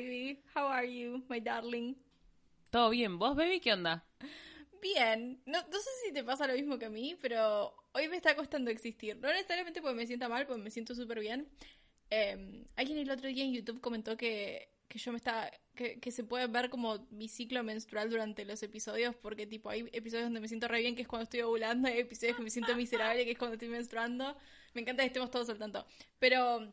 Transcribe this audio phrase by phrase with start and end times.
[0.00, 0.42] baby.
[0.54, 1.94] How are you, my darling?
[2.70, 3.18] ¿Todo bien?
[3.18, 3.60] ¿Vos, baby?
[3.60, 4.04] ¿Qué onda?
[4.82, 5.40] Bien.
[5.46, 8.36] No, no sé si te pasa lo mismo que a mí, pero hoy me está
[8.36, 9.16] costando existir.
[9.16, 11.48] No necesariamente porque me sienta mal, porque me siento súper bien.
[12.10, 15.50] Eh, alguien el otro día en YouTube comentó que, que yo me estaba...
[15.74, 19.90] Que, que se puede ver como mi ciclo menstrual durante los episodios, porque tipo hay
[19.92, 22.48] episodios donde me siento re bien, que es cuando estoy ovulando, hay episodios que me
[22.48, 24.36] siento miserable, que es cuando estoy menstruando.
[24.72, 25.86] Me encanta que estemos todos al tanto.
[26.18, 26.72] Pero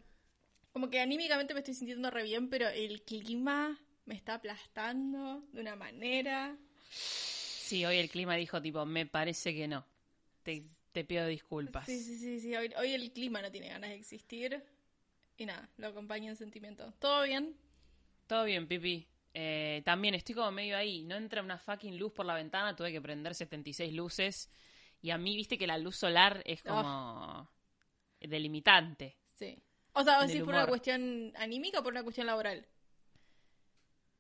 [0.73, 5.61] como que anímicamente me estoy sintiendo re bien, pero el clima me está aplastando de
[5.61, 6.57] una manera.
[6.89, 9.85] Sí, hoy el clima dijo tipo, me parece que no.
[10.41, 11.85] Te, te pido disculpas.
[11.85, 12.55] Sí, sí, sí, sí.
[12.55, 14.63] Hoy, hoy el clima no tiene ganas de existir.
[15.37, 16.91] Y nada, lo acompaña en sentimiento.
[16.99, 17.55] ¿Todo bien?
[18.25, 19.07] Todo bien, Pipi.
[19.35, 21.03] Eh, también estoy como medio ahí.
[21.03, 22.75] No entra una fucking luz por la ventana.
[22.75, 24.49] Tuve que prender 76 luces.
[25.01, 27.47] Y a mí, viste que la luz solar es como
[28.19, 29.17] delimitante.
[29.33, 29.61] Sí.
[29.93, 32.65] O sea, ¿sí por una cuestión anímica o por una cuestión laboral?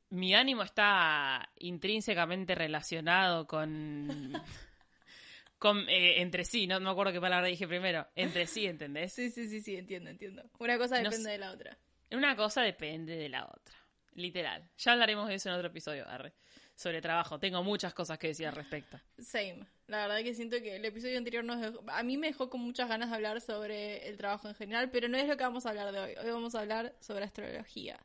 [0.09, 4.07] Mi ánimo está intrínsecamente relacionado con.
[5.57, 8.07] con eh, entre sí, no me acuerdo qué palabra dije primero.
[8.15, 9.13] Entre sí, ¿entendés?
[9.15, 10.43] Sí, sí, sí, sí, entiendo, entiendo.
[10.59, 11.77] Una cosa depende de la otra.
[12.11, 13.75] Una cosa depende de la otra.
[14.15, 14.69] Literal.
[14.77, 16.33] Ya hablaremos de eso en otro episodio, arre.
[16.75, 17.39] Sobre trabajo.
[17.39, 18.99] Tengo muchas cosas que decir al respecto.
[19.19, 19.65] Same.
[19.87, 22.61] La verdad que siento que el episodio anterior nos dejó- a mí me dejó con
[22.61, 25.65] muchas ganas de hablar sobre el trabajo en general, pero no es lo que vamos
[25.65, 26.15] a hablar de hoy.
[26.23, 27.99] Hoy vamos a hablar sobre astrología.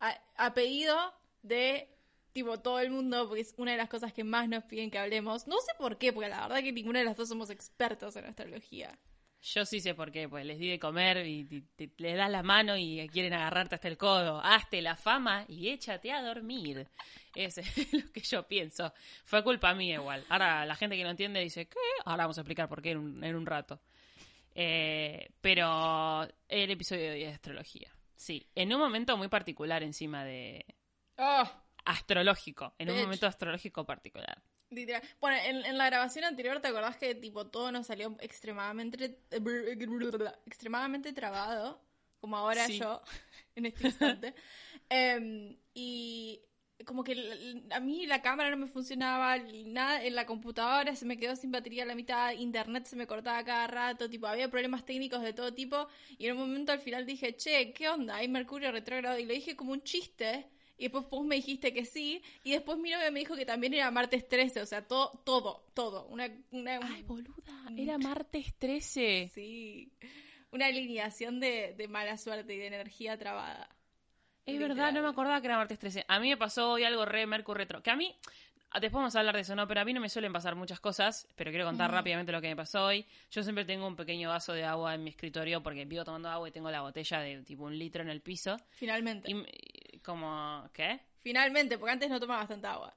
[0.00, 0.96] A, a pedido
[1.42, 1.88] de
[2.32, 4.98] tipo todo el mundo, porque es una de las cosas que más nos piden que
[4.98, 5.46] hablemos.
[5.48, 8.26] No sé por qué, porque la verdad que ninguna de las dos somos expertos en
[8.26, 8.98] astrología.
[9.40, 12.28] Yo sí sé por qué, pues les di de comer y te- te- les das
[12.30, 14.40] la mano y quieren agarrarte hasta el codo.
[14.44, 16.88] Hazte la fama y échate a dormir.
[17.34, 18.92] Ese es lo que yo pienso.
[19.24, 20.24] Fue culpa mía igual.
[20.28, 21.78] Ahora la gente que no entiende dice, ¿qué?
[22.04, 23.80] Ahora vamos a explicar por qué en un, en un rato.
[24.54, 27.92] Eh, pero el episodio de astrología.
[28.16, 30.66] Sí, en un momento muy particular encima de
[31.16, 31.48] Oh,
[31.84, 34.42] astrológico, en un momento astrológico particular.
[34.70, 35.02] Literal.
[35.20, 39.18] Bueno, en, en la grabación anterior, ¿te acordás que tipo todo nos salió extremadamente
[40.46, 41.80] extremadamente trabado?
[42.20, 42.78] Como ahora Sí.
[42.78, 43.02] yo,
[43.56, 44.34] en este instante.
[44.90, 46.40] Em, y
[46.86, 49.36] como que a mí la cámara no me funcionaba,
[49.66, 53.06] nada, en la computadora se me quedó sin batería a la mitad, internet se me
[53.06, 56.80] cortaba cada rato, tipo, había problemas técnicos de todo tipo, y en un momento al
[56.80, 58.16] final dije, che, ¿qué onda?
[58.16, 60.46] Hay Mercurio retrógrado, y lo dije como un chiste,
[60.78, 63.74] y después vos me dijiste que sí, y después mi novia me dijo que también
[63.74, 69.30] era martes 13, o sea, todo, todo, todo, una, una Ay, boluda, era martes 13.
[69.34, 69.92] sí,
[70.50, 73.68] una alineación de, de mala suerte y de energía trabada.
[74.46, 74.76] Es Literal.
[74.76, 76.06] verdad, no me acordaba que era martes 13.
[76.08, 77.82] A mí me pasó hoy algo re Mercurio retro.
[77.82, 78.16] Que a mí,
[78.80, 79.68] después vamos a hablar de eso, ¿no?
[79.68, 82.48] Pero a mí no me suelen pasar muchas cosas, pero quiero contar rápidamente lo que
[82.48, 83.04] me pasó hoy.
[83.30, 86.48] Yo siempre tengo un pequeño vaso de agua en mi escritorio porque vivo tomando agua
[86.48, 88.56] y tengo la botella de tipo un litro en el piso.
[88.70, 89.30] Finalmente.
[89.30, 89.44] Y
[90.08, 91.00] como, ¿qué?
[91.20, 92.96] Finalmente, porque antes no tomaba bastante agua.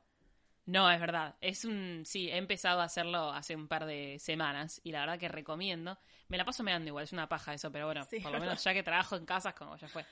[0.66, 1.36] No, es verdad.
[1.42, 2.04] Es un.
[2.06, 5.98] Sí, he empezado a hacerlo hace un par de semanas y la verdad que recomiendo.
[6.30, 8.46] Me la paso meando igual, es una paja eso, pero bueno, Sí, por lo verdad.
[8.48, 10.06] menos ya que trabajo en casas, como ya fue.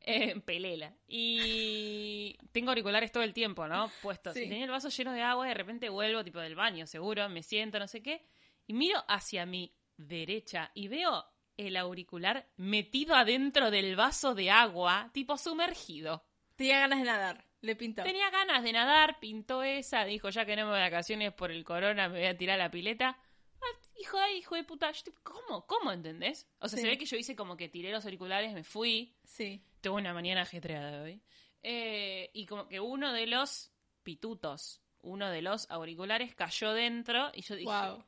[0.00, 0.94] Eh, pelela.
[1.06, 3.90] Y tengo auriculares todo el tiempo, ¿no?
[4.02, 4.32] Puestos.
[4.34, 4.44] Sí.
[4.44, 7.28] Y tenía el vaso lleno de agua y de repente vuelvo, tipo del baño, seguro,
[7.28, 8.24] me siento, no sé qué.
[8.66, 11.24] Y miro hacia mi derecha y veo
[11.56, 16.24] el auricular metido adentro del vaso de agua, tipo sumergido.
[16.56, 17.44] Tenía ganas de nadar.
[17.60, 18.02] Le pintó.
[18.02, 21.50] Tenía ganas de nadar, pintó esa, dijo ya que no me voy de vacaciones por
[21.52, 23.16] el corona, me voy a tirar a la pileta.
[23.60, 25.64] Ah, hijo de hijo de puta, yo ¿cómo?
[25.66, 26.48] ¿Cómo entendés?
[26.58, 26.82] O sea, Sí.
[26.82, 29.62] se ve que yo hice como que tiré los auriculares, me fui, Sí.
[29.80, 31.22] tuve una mañana ajetreada hoy.
[31.62, 33.70] Eh, y como que uno de los
[34.02, 38.04] pitutos, uno de los auriculares cayó dentro y yo dije, Wow.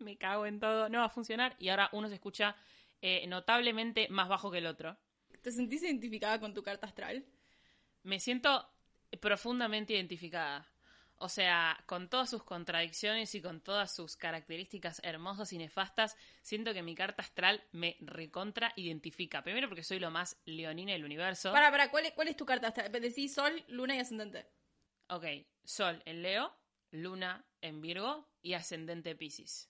[0.00, 1.54] me cago en todo, no va a funcionar.
[1.60, 2.56] Y ahora uno se escucha
[3.02, 4.98] eh, notablemente más bajo que el otro.
[5.42, 7.24] ¿Te sentís identificada con tu carta astral?
[8.02, 8.68] me siento
[9.20, 10.66] profundamente identificada.
[11.20, 16.72] O sea, con todas sus contradicciones y con todas sus características hermosas y nefastas, siento
[16.72, 19.42] que mi carta astral me recontra identifica.
[19.42, 21.52] Primero porque soy lo más leonina del universo.
[21.52, 22.92] Para, para, ¿cuál es, ¿cuál es tu carta astral?
[22.92, 24.46] Decís Sol, Luna y Ascendente.
[25.08, 25.24] Ok,
[25.64, 26.56] Sol en Leo,
[26.92, 29.68] Luna en Virgo y Ascendente Pisces.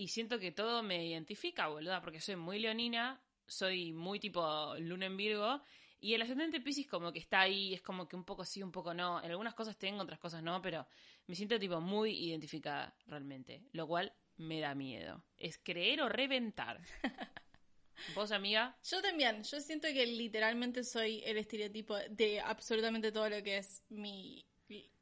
[0.00, 5.04] Y siento que todo me identifica, boluda, porque soy muy leonina, soy muy tipo Luna
[5.04, 5.60] en Virgo.
[6.00, 8.72] Y el ascendente Pisces como que está ahí, es como que un poco sí, un
[8.72, 9.22] poco no.
[9.22, 10.86] En algunas cosas tengo, otras cosas no, pero
[11.26, 13.62] me siento tipo muy identificada realmente.
[13.72, 15.22] Lo cual me da miedo.
[15.36, 16.80] Es creer o reventar.
[18.14, 18.78] ¿Vos, amiga?
[18.82, 19.42] Yo también.
[19.42, 24.46] Yo siento que literalmente soy el estereotipo de absolutamente todo lo que es mi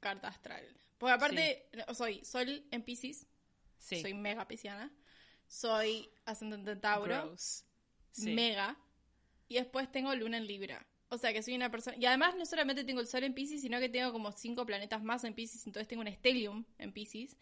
[0.00, 0.66] carta astral.
[0.98, 3.28] Porque aparte, no, soy Sol en Pisces.
[3.78, 4.00] Sí.
[4.00, 4.92] Soy mega pisciana.
[5.46, 7.26] Soy ascendente en Tauro.
[7.26, 7.64] Gross.
[8.12, 8.34] Sí.
[8.34, 8.78] Mega.
[9.48, 10.86] Y después tengo Luna en Libra.
[11.10, 11.96] O sea, que soy una persona...
[11.96, 15.02] Y además no solamente tengo el Sol en Pisces, sino que tengo como cinco planetas
[15.02, 17.36] más en Pisces, entonces tengo un Stellium en Pisces.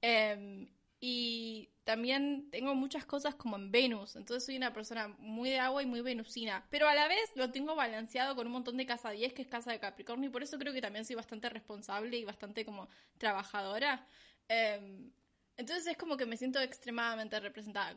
[0.00, 0.68] Em,
[0.98, 5.82] y también tengo muchas cosas como en Venus, entonces soy una persona muy de agua
[5.82, 6.66] y muy venusina.
[6.70, 9.48] Pero a la vez lo tengo balanceado con un montón de casa 10, que es
[9.48, 12.88] casa de Capricornio, y por eso creo que también soy bastante responsable y bastante como
[13.18, 14.08] trabajadora.
[14.48, 15.12] Em,
[15.56, 17.96] entonces es como que me siento extremadamente representada,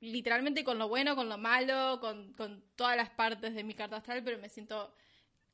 [0.00, 3.96] literalmente con lo bueno, con lo malo, con, con todas las partes de mi carta
[3.96, 4.94] astral, pero me siento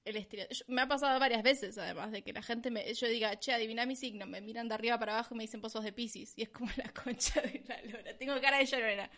[0.04, 0.44] el estilo.
[0.50, 3.52] yo- me ha pasado varias veces, además, de que la gente me, yo diga, che,
[3.52, 6.32] adivina mi signo, me miran de arriba para abajo y me dicen pozos de Pisces,
[6.36, 8.16] y es como la concha de la lora.
[8.18, 9.10] Tengo cara de llorona.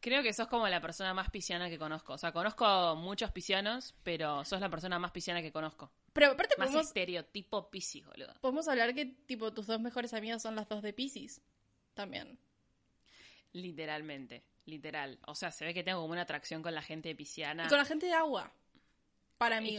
[0.00, 2.14] Creo que sos como la persona más pisciana que conozco.
[2.14, 5.92] O sea, conozco muchos piscianos, pero sos la persona más pisciana que conozco.
[6.12, 8.34] Pero aparte Más podemos, estereotipo piscis, boludo.
[8.40, 11.40] podemos hablar que, tipo, tus dos mejores amigas son las dos de Pisces.
[11.94, 12.38] También.
[13.52, 15.18] Literalmente, literal.
[15.26, 17.66] O sea, se ve que tengo como una atracción con la gente pisciana.
[17.66, 18.52] Y con la gente de agua.
[19.42, 19.78] Para mí.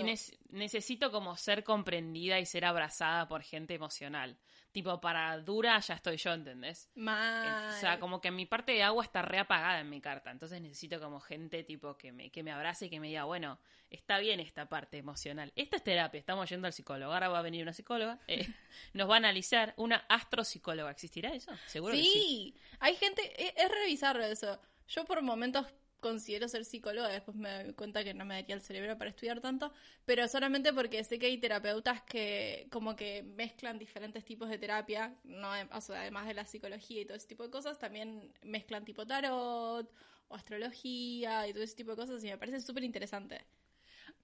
[0.49, 4.37] Necesito como ser comprendida y ser abrazada por gente emocional.
[4.71, 6.89] Tipo, para dura ya estoy yo, ¿entendés?
[6.95, 7.69] Mal.
[7.75, 10.31] O sea, como que mi parte de agua está reapagada en mi carta.
[10.31, 13.59] Entonces necesito como gente tipo que me, que me abrace y que me diga, bueno,
[13.91, 15.53] está bien esta parte emocional.
[15.55, 17.13] Esta es terapia, estamos yendo al psicólogo.
[17.13, 18.19] Ahora va a venir una psicóloga.
[18.27, 18.47] eh,
[18.93, 20.89] nos va a analizar una astropsicóloga.
[20.89, 21.51] ¿Existirá eso?
[21.67, 22.09] Seguro que sí.
[22.11, 24.59] Sí, hay gente, es, es re bizarro eso.
[24.87, 25.67] Yo por momentos
[26.03, 29.39] considero ser psicóloga, después me doy cuenta que no me daría el cerebro para estudiar
[29.39, 29.73] tanto,
[30.05, 35.15] pero solamente porque sé que hay terapeutas que como que mezclan diferentes tipos de terapia,
[35.23, 35.49] no,
[35.81, 39.89] sea, además de la psicología y todo ese tipo de cosas, también mezclan tipo tarot
[40.27, 43.45] o astrología y todo ese tipo de cosas y me parece súper interesante.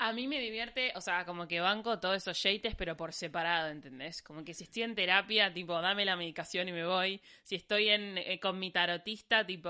[0.01, 3.69] A mí me divierte, o sea, como que banco todos esos yates, pero por separado,
[3.69, 4.21] ¿entendés?
[4.21, 7.21] Como que si estoy en terapia, tipo, dame la medicación y me voy.
[7.43, 9.69] Si estoy en, eh, con mi tarotista, tipo,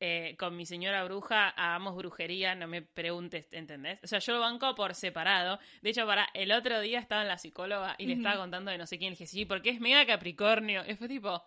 [0.00, 3.98] eh, con mi señora bruja, hagamos brujería, no me preguntes, ¿entendés?
[4.04, 5.58] O sea, yo lo banco por separado.
[5.82, 8.78] De hecho, para el otro día estaba en la psicóloga y le estaba contando de
[8.78, 9.10] no sé quién.
[9.10, 10.84] Le dije, sí, porque es mega Capricornio.
[10.88, 11.42] Y fue tipo,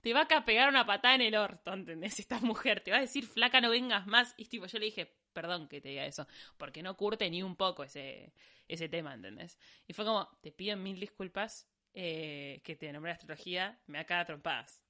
[0.00, 2.18] te va a pegar una patada en el orto, ¿entendés?
[2.20, 4.34] Esta mujer, te va a decir, flaca, no vengas más.
[4.38, 6.26] Y tipo, yo le dije, perdón que te diga eso,
[6.56, 8.32] porque no curte ni un poco ese,
[8.68, 9.58] ese tema, ¿entendés?
[9.86, 14.82] Y fue como, te pido mil disculpas eh, que te nombré astrología, me acaba trompadas.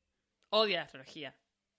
[0.50, 1.34] Odia la astrología.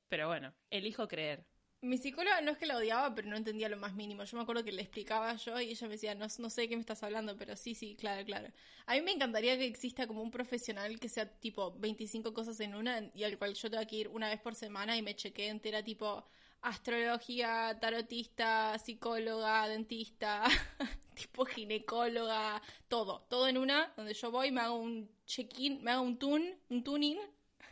[0.09, 1.45] Pero bueno, elijo creer.
[1.81, 4.24] Mi psicóloga no es que la odiaba, pero no entendía lo más mínimo.
[4.24, 6.69] Yo me acuerdo que le explicaba yo y ella me decía, no, no sé de
[6.69, 8.48] qué me estás hablando, pero sí, sí, claro, claro.
[8.88, 12.74] A mí me encantaría que exista como un profesional que sea tipo 25 cosas en
[12.74, 15.50] una y al cual yo tenga que ir una vez por semana y me chequee
[15.50, 16.25] entera tipo
[16.62, 20.44] astrología, tarotista, psicóloga, dentista,
[21.13, 26.01] tipo ginecóloga, todo, todo en una, donde yo voy, me hago un check-in, me hago
[26.01, 27.19] un tune, un tuning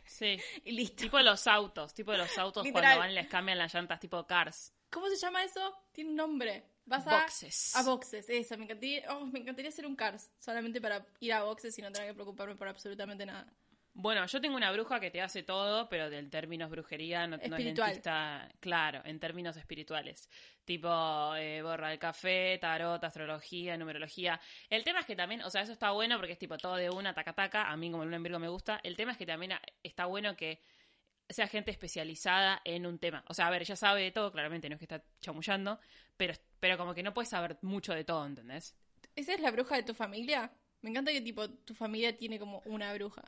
[0.06, 0.40] Sí.
[0.64, 1.04] y listo.
[1.04, 2.84] tipo los autos, tipo de los autos Literal.
[2.84, 4.74] cuando van y les cambian las llantas, tipo cars.
[4.90, 5.76] ¿Cómo se llama eso?
[5.92, 6.64] Tiene un nombre.
[6.86, 7.76] Vas a Boxes.
[7.76, 11.44] A boxes, eso, me encantaría, oh, me encantaría hacer un Cars, solamente para ir a
[11.44, 13.52] boxes y no tener que preocuparme por absolutamente nada.
[13.98, 17.56] Bueno, yo tengo una bruja que te hace todo, pero del términos brujería no, no
[17.56, 20.30] es dentista, claro, en términos espirituales.
[20.66, 24.42] Tipo, eh, borra el café, tarot, astrología, numerología.
[24.70, 26.90] El tema es que también, o sea, eso está bueno porque es tipo todo de
[26.90, 27.72] una, taca, taca.
[27.72, 28.82] A mí como el en Virgo me gusta.
[28.84, 30.62] El tema es que también está bueno que
[31.30, 33.24] sea gente especializada en un tema.
[33.30, 35.80] O sea, a ver, ella sabe de todo, claramente, no es que está chamullando,
[36.18, 38.76] pero, pero como que no puede saber mucho de todo, ¿entendés?
[39.16, 40.52] ¿Esa es la bruja de tu familia?
[40.82, 43.24] Me encanta que tipo tu familia tiene como una bruja.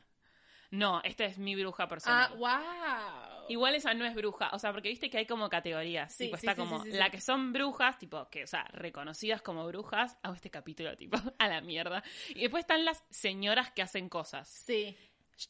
[0.72, 2.30] No, esta es mi bruja personal.
[2.32, 3.46] Ah, wow.
[3.50, 6.38] Igual esa no es bruja, o sea, porque viste que hay como categorías, Sí, tipo,
[6.38, 10.18] sí, está sí, como la que son brujas, tipo, que, o sea, reconocidas como brujas,
[10.22, 12.04] hago este capítulo, tipo, a la mierda.
[12.30, 14.50] Y después están las señoras que hacen cosas.
[14.50, 14.98] Sí.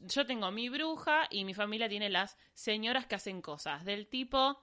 [0.01, 4.59] Yo tengo mi bruja y mi familia tiene las señoras que hacen cosas, del tipo,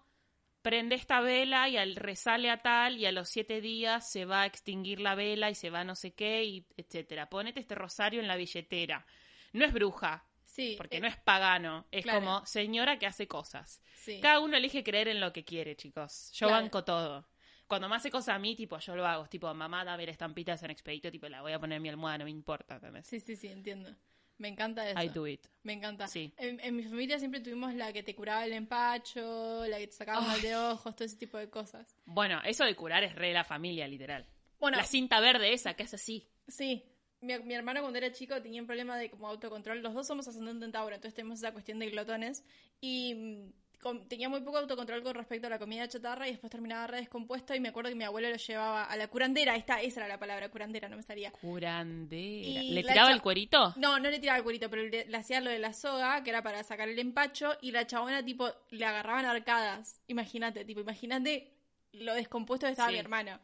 [0.62, 4.42] prende esta vela y al resale a tal y a los siete días se va
[4.42, 7.28] a extinguir la vela y se va no sé qué, y etcétera.
[7.28, 9.04] Ponete este rosario en la billetera.
[9.52, 10.74] No es bruja, Sí.
[10.76, 12.20] porque eh, no es pagano, es claro.
[12.20, 13.82] como señora que hace cosas.
[13.96, 14.20] Sí.
[14.20, 16.30] Cada uno elige creer en lo que quiere, chicos.
[16.32, 16.62] Yo Claro.
[16.62, 17.28] banco todo.
[17.66, 19.26] Cuando me hace cosas a mí, tipo, yo lo hago.
[19.26, 22.18] Tipo, mamá, dame la estampita en Expedito, tipo, la voy a poner en mi almohada,
[22.18, 23.06] no me importa, ¿entendés?
[23.06, 23.92] Sí, sí, sí, entiendo.
[24.38, 25.00] Me encanta eso.
[25.02, 25.46] I do it.
[25.62, 26.06] Me encanta.
[26.06, 26.32] Sí.
[26.36, 29.92] En, en mi familia siempre tuvimos la que te curaba el empacho, la que te
[29.92, 31.96] sacaba mal de ojos, todo ese tipo de cosas.
[32.04, 34.26] Bueno, eso de curar es re la familia, literal.
[34.60, 36.28] Bueno, La cinta verde esa, que es así.
[36.48, 36.84] Sí.
[37.24, 39.80] Mi, mi hermano cuando era chico tenía un problema de como autocontrol.
[39.82, 42.44] Los dos somos ascendente en Tauro, entonces tenemos esa cuestión de glotones.
[42.80, 46.50] Y mm, con- tenía muy poco autocontrol con respecto a la comida chatarra y después
[46.50, 49.56] terminaba re descompuesto y me acuerdo que mi abuelo lo llevaba a la curandera.
[49.56, 51.30] Está, esa era la palabra, curandera, no me salía.
[51.32, 52.62] Curandera.
[52.62, 53.74] Y ¿Le tiraba el cuerito?
[53.76, 56.30] No, no le tiraba el cuerito, pero le, le hacía lo de la soga, que
[56.30, 60.00] era para sacar el empacho, y la chabona, tipo, le agarraban arcadas.
[60.06, 61.50] Imagínate, tipo, imagínate
[61.92, 62.94] lo descompuesto que estaba Sí.
[62.94, 63.38] mi hermano.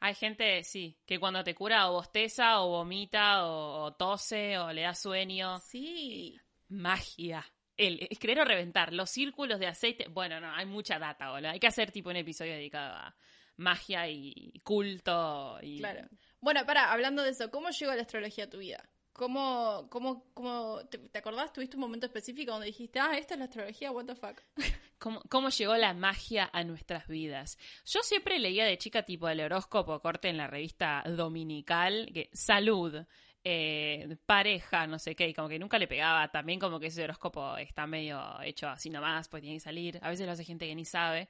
[0.00, 4.72] Hay gente, sí, que cuando te cura o bosteza o vomita o, o tose o
[4.72, 5.58] le da sueño.
[5.60, 6.38] Sí.
[6.68, 7.44] Magia.
[7.76, 8.92] El, es creer o reventar.
[8.92, 10.08] Los círculos de aceite.
[10.08, 11.50] Bueno, no, hay mucha data, boludo.
[11.50, 13.16] Hay que hacer tipo un episodio dedicado a
[13.56, 15.58] magia y culto.
[15.62, 15.78] Y...
[15.78, 16.08] Claro.
[16.40, 18.88] Bueno, para, hablando de eso, ¿cómo llegó la astrología a tu vida?
[19.14, 21.52] ¿Cómo, cómo, cómo, te, acordás?
[21.52, 24.40] ¿Tuviste un momento específico donde dijiste, ah, esta es la astrología, what the fuck?
[24.98, 27.56] ¿Cómo, ¿Cómo llegó la magia a nuestras vidas?
[27.86, 33.06] Yo siempre leía de chica tipo el horóscopo corte en la revista dominical, que salud,
[33.44, 36.26] eh, pareja, no sé qué, y como que nunca le pegaba.
[36.32, 40.00] También como que ese horóscopo está medio hecho así nomás, pues tiene que salir.
[40.02, 41.28] A veces lo hace gente que ni sabe.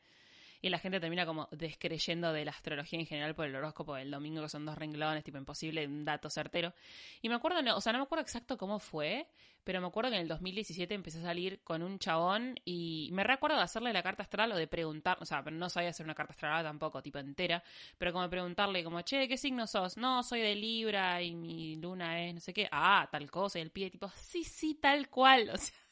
[0.65, 4.11] Y la gente termina como descreyendo de la astrología en general por el horóscopo del
[4.11, 6.73] domingo, que son dos renglones, tipo imposible, un dato certero.
[7.21, 9.27] Y me acuerdo, no, o sea, no me acuerdo exacto cómo fue,
[9.63, 13.25] pero me acuerdo que en el 2017 empecé a salir con un chabón y me
[13.25, 16.15] recuerdo de hacerle la carta astral o de preguntar, o sea, no sabía hacer una
[16.15, 17.63] carta astral tampoco, tipo entera,
[17.99, 19.99] pero como preguntarle como, che, ¿qué signo sos?
[19.99, 23.63] No, soy de Libra y mi luna es no sé qué, ah, tal cosa, y
[23.63, 25.84] el pie tipo, sí, sí, tal cual, o sea.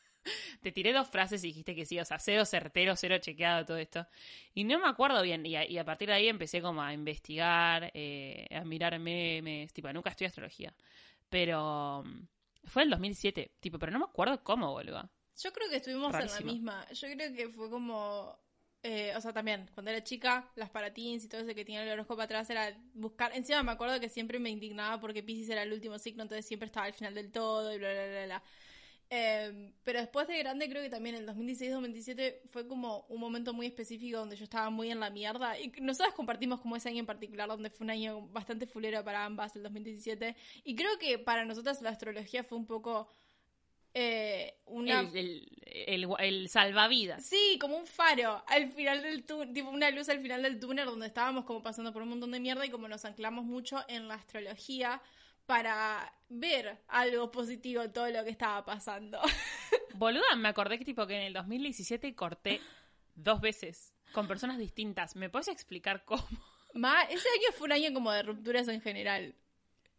[0.62, 3.76] Te tiré dos frases y dijiste que sí, o sea, cero certero, cero chequeado todo
[3.78, 4.06] esto.
[4.54, 6.92] Y no me acuerdo bien, y a, y a partir de ahí empecé como a
[6.92, 10.74] investigar, eh, a mirar memes, tipo, nunca estudié astrología.
[11.28, 12.26] Pero mm,
[12.64, 15.08] fue en el 2007, tipo, pero no me acuerdo cómo, boludo.
[15.36, 16.40] Yo creo que estuvimos Rarísimo.
[16.40, 16.86] en la misma.
[16.92, 18.38] Yo creo que fue como.
[18.82, 21.90] eh, o sea, también, cuando era chica, las paratins y todo eso que tenía el
[21.90, 23.34] horóscopo atrás era buscar.
[23.34, 26.66] Encima me acuerdo que siempre me indignaba porque Pisces era el último signo, entonces siempre
[26.66, 28.42] estaba al final del todo y bla, bla, bla, bla.
[29.14, 33.66] Eh, pero después de grande, creo que también el 2016-2017 fue como un momento muy
[33.66, 35.60] específico donde yo estaba muy en la mierda.
[35.60, 39.26] Y nosotras compartimos como ese año en particular, donde fue un año bastante fulero para
[39.26, 40.34] ambas, el 2017.
[40.64, 43.06] Y creo que para nosotras la astrología fue un poco.
[43.94, 45.00] eh, una.
[45.00, 47.22] El, el, el, el salvavidas.
[47.22, 50.86] Sí, como un faro al final del túnel, tipo una luz al final del túnel
[50.86, 54.08] donde estábamos como pasando por un montón de mierda y como nos anclamos mucho en
[54.08, 55.02] la astrología
[55.46, 59.20] para ver algo positivo en todo lo que estaba pasando.
[59.94, 62.60] Boluda, me acordé que tipo que en el 2017 corté
[63.14, 65.16] dos veces con personas distintas.
[65.16, 66.26] ¿Me puedes explicar cómo?
[66.74, 69.34] Ma, ese año fue un año como de rupturas en general,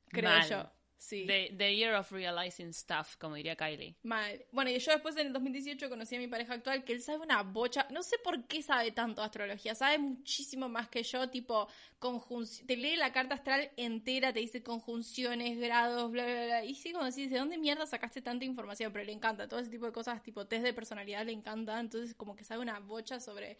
[0.09, 0.49] creo Mal.
[0.49, 0.71] yo.
[1.05, 1.25] Sí.
[1.27, 3.97] The, the year of realizing stuff, como diría Kylie.
[4.03, 4.45] Mal.
[4.53, 7.19] Bueno, y yo después en el 2018 conocí a mi pareja actual que él sabe
[7.19, 11.29] una bocha, no sé por qué sabe tanto de astrología, sabe muchísimo más que yo,
[11.29, 11.67] tipo,
[11.99, 16.63] conjunc- te lee la carta astral entera, te dice conjunciones, grados, bla, bla, bla.
[16.63, 18.93] Y sí, como decís, ¿de dónde mierda sacaste tanta información?
[18.93, 22.15] Pero le encanta, todo ese tipo de cosas, tipo test de personalidad le encanta, entonces
[22.15, 23.57] como que sabe una bocha sobre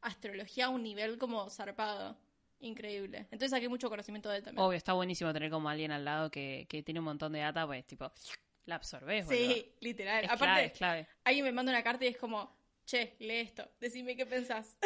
[0.00, 2.16] astrología a un nivel como zarpado.
[2.60, 3.18] Increíble.
[3.30, 4.64] Entonces saqué mucho conocimiento de él también.
[4.66, 7.66] Obvio, está buenísimo tener como alguien al lado que, que tiene un montón de data,
[7.66, 8.10] pues tipo,
[8.64, 9.42] la absorbes, boludo.
[9.46, 10.24] sí, literal.
[10.24, 11.08] Es Aparte, clave, es clave.
[11.24, 14.78] alguien me manda una carta y es como, che, lee esto, decime qué pensás.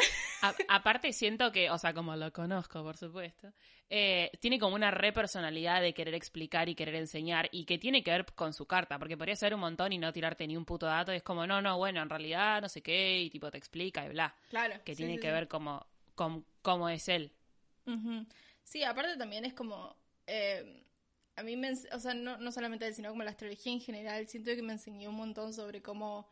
[0.43, 3.53] A- aparte siento que, o sea, como lo conozco, por supuesto,
[3.89, 8.11] eh, tiene como una repersonalidad de querer explicar y querer enseñar y que tiene que
[8.11, 10.87] ver con su carta, porque podría ser un montón y no tirarte ni un puto
[10.87, 13.57] dato, y es como, no, no, bueno, en realidad no sé qué, y tipo te
[13.57, 14.75] explica y bla, Claro.
[14.83, 15.33] que sí, tiene sí, que sí.
[15.33, 15.85] ver como,
[16.15, 17.31] con cómo es él.
[17.85, 18.25] Ujú.
[18.63, 19.95] Sí, aparte también es como.
[20.27, 20.83] eh,
[21.35, 21.71] a mí me.
[21.93, 24.27] O sea, no, no solamente él, sino como la astrología en general.
[24.27, 26.29] Siento que me enseñó un montón sobre cómo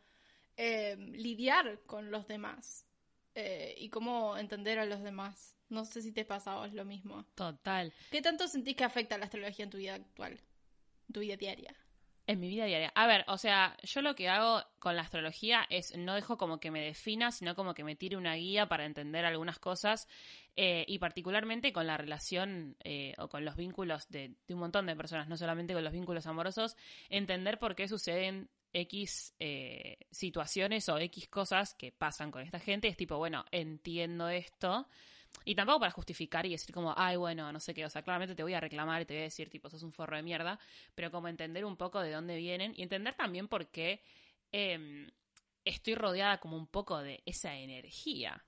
[0.56, 2.86] eh, lidiar con los demás
[3.34, 5.56] eh, y cómo entender a los demás.
[5.68, 7.26] No sé si te pasa a vos lo mismo.
[7.34, 7.92] Total.
[8.10, 10.32] ¿Qué tanto sentís que afecta la astrología en tu vida actual?
[11.08, 11.74] En tu vida diaria.
[12.30, 12.92] En mi vida diaria.
[12.94, 16.60] A ver, o sea, yo lo que hago con la astrología es no dejo como
[16.60, 20.06] que me defina, sino como que me tire una guía para entender algunas cosas
[20.54, 24.94] eh, y particularmente con la relación eh, o con los vínculos de, un montón de
[24.94, 26.76] personas, no solamente con los vínculos amorosos,
[27.08, 32.86] entender por qué suceden X eh, situaciones o X cosas que pasan con esta gente.
[32.86, 34.86] Es tipo, bueno, entiendo esto.
[35.44, 38.34] Y tampoco para justificar y decir como, ay, bueno, no sé qué, o sea, claramente
[38.34, 40.58] te voy a reclamar y te voy a decir, tipo, sos un forro de mierda,
[40.94, 44.02] pero como entender un poco de dónde vienen y entender también por qué
[44.52, 45.10] em,
[45.64, 48.44] estoy rodeada como un poco de esa energía.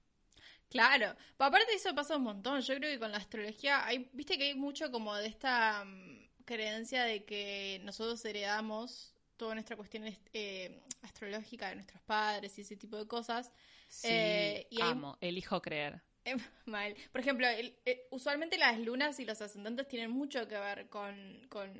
[0.68, 2.60] Claro, pero aparte de eso pasa un montón.
[2.62, 6.28] Yo creo que con la astrología, hay, viste que hay mucho como de esta mm,
[6.44, 12.62] creencia de que nosotros heredamos toda nuestra cuestión est- eh, astrológica de nuestros padres y
[12.62, 13.52] ese tipo de cosas.
[13.88, 16.02] Sí, Eh, y hay- amo, elijo creer.
[16.66, 16.94] Mal.
[17.10, 21.46] Por ejemplo, el- eh, usualmente las lunas y los ascendentes tienen mucho que ver con,
[21.48, 21.70] con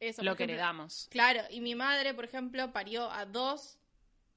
[0.00, 0.22] eso.
[0.22, 1.08] Lo Por que ejemplo, heredamos.
[1.10, 3.78] Claro, y mi madre, por ejemplo, parió a dos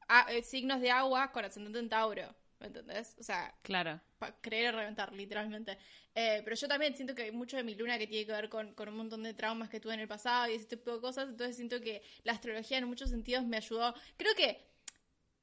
[0.10, 2.36] a- eh, signos de agua con ascendente en Tauro.
[2.60, 3.16] ¿Me entendés?
[3.20, 4.00] O sea, Claro.
[4.42, 5.78] creer o reventar, literalmente.
[6.16, 8.48] Eh, pero yo también siento que hay mucho de mi luna que tiene que ver
[8.50, 11.02] con, con un montón de traumas que tuve en el pasado y ese tipo de
[11.02, 11.28] cosas.
[11.30, 13.94] Entonces siento que la astrología en muchos sentidos me ayudó.
[14.18, 14.62] Creo que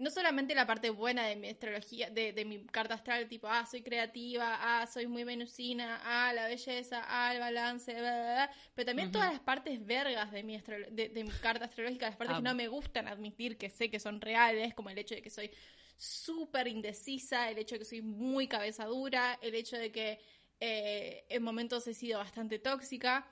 [0.00, 3.66] no solamente la parte buena de mi astrología, de, de mi carta astral, tipo, ah,
[3.66, 8.50] soy creativa, ah, soy muy venusina, ah, la belleza, ah, el balance, bla, bla, bla,
[8.74, 10.58] pero también todas las partes vergas de mi,
[10.90, 14.00] de, de mi carta astrológica, las partes que no me gustan admitir, que sé que
[14.00, 15.50] son reales, como el hecho de que soy
[15.98, 20.18] súper indecisa, el hecho de que soy muy cabeza dura, el hecho de que
[20.60, 23.28] eh, en momentos he sido bastante tóxica,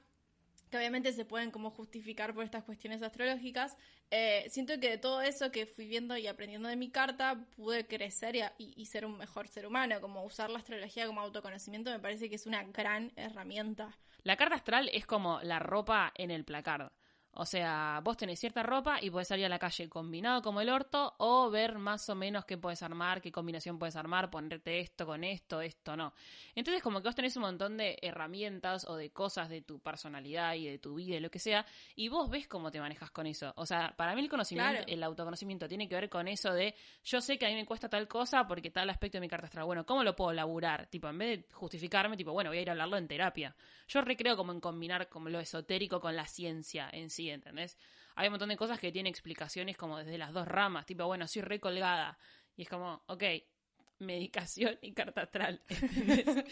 [0.70, 3.76] que obviamente se pueden como justificar por estas cuestiones astrológicas.
[4.10, 7.86] Eh, siento que de todo eso que fui viendo y aprendiendo de mi carta, pude
[7.86, 8.42] crecer y,
[8.76, 10.00] y- ser un mejor ser humano.
[10.00, 13.96] Como usar la astrología como autoconocimiento me parece que es una gran herramienta.
[14.24, 16.90] La carta astral es como la ropa en el placard.
[17.32, 20.68] O sea, vos tenés cierta ropa y podés salir a la calle combinado como el
[20.70, 25.06] orto o ver más o menos qué puedes armar, qué combinación puedes armar, ponerte esto
[25.06, 26.12] con esto, esto no.
[26.56, 30.54] Entonces como que vos tenés un montón de herramientas o de cosas de tu personalidad
[30.54, 33.26] y de tu vida y lo que sea y vos ves cómo te manejas con
[33.26, 33.52] eso.
[33.56, 34.86] O sea, para mí el conocimiento, Claro.
[34.88, 37.88] el autoconocimiento tiene que ver con eso de yo sé que a mí me cuesta
[37.88, 39.64] tal cosa porque tal aspecto de mi carta astral.
[39.66, 40.86] Bueno, ¿cómo lo puedo laburar?
[40.88, 43.54] Tipo, en vez de justificarme, tipo, bueno, voy a ir a hablarlo en terapia.
[43.86, 47.78] Yo recreo como en combinar como lo esotérico con la ciencia en sí, ¿entendés?
[48.14, 51.26] Hay un montón de cosas que tienen explicaciones como desde las dos ramas, tipo, bueno,
[51.28, 52.18] soy recolgada.
[52.56, 53.22] Y es como, ok,
[53.98, 55.60] medicación y carta astral.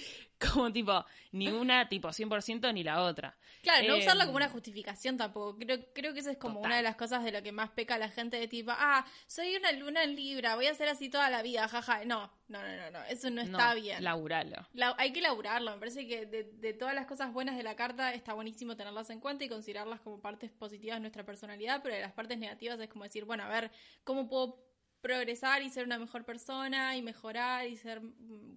[0.52, 3.36] como tipo, ni una tipo 100% ni la otra.
[3.62, 5.56] Claro, no Eh, usarla como una justificación tampoco.
[5.58, 6.66] Creo, creo que eso es como Total.
[6.68, 9.56] una de las cosas de lo que más peca la gente de tipo, ah, soy
[9.56, 12.04] una luna en Libra, voy a ser así toda la vida, jaja.
[12.04, 13.04] No, no, no, no, no.
[13.04, 14.02] eso no está bien.
[14.04, 14.68] Laburalo.
[14.74, 15.72] La- hay que laburarlo.
[15.72, 19.10] Me parece que de, de todas las cosas buenas de la carta está buenísimo tenerlas
[19.10, 22.78] en cuenta y considerarlas como partes positivas de nuestra personalidad, pero de las partes negativas
[22.80, 23.70] es como decir, bueno, a ver,
[24.04, 24.65] ¿cómo puedo
[25.06, 28.00] progresar y ser una mejor persona y mejorar y ser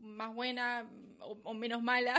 [0.02, 0.90] más buena
[1.20, 2.16] o, o menos mala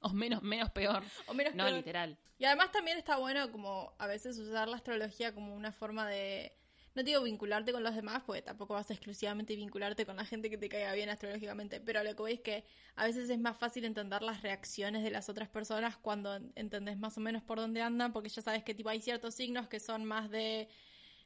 [0.00, 1.02] O menos, menos peor.
[1.26, 1.76] o menos No, peor?
[1.76, 2.18] literal.
[2.38, 6.52] Y además también está bueno como a veces usar la astrología como una forma de,
[6.94, 10.26] no te digo vincularte con los demás, porque tampoco vas a exclusivamente vincularte con la
[10.26, 12.64] gente que te caiga bien astrológicamente, pero lo que voy es que
[12.96, 17.16] a veces es más fácil entender las reacciones de las otras personas cuando entendés más
[17.16, 20.04] o menos por dónde andan, porque ya sabes que tipo hay ciertos signos que son
[20.04, 20.68] más de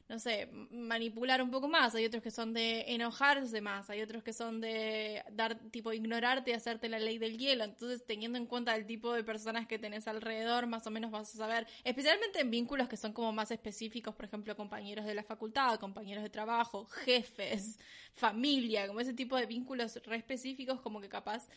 [0.09, 4.23] no sé, manipular un poco más, hay otros que son de enojarse más, hay otros
[4.23, 7.63] que son de dar, tipo, ignorarte y hacerte la ley del hielo.
[7.63, 11.33] Entonces, teniendo en cuenta el tipo de personas que tenés alrededor, más o menos vas
[11.35, 15.21] a saber, especialmente en vínculos que son como más específicos, por ejemplo, compañeros de la
[15.23, 17.77] facultad, compañeros de trabajo, jefes,
[18.15, 21.47] familia, como ese tipo de vínculos re específicos, como que capaz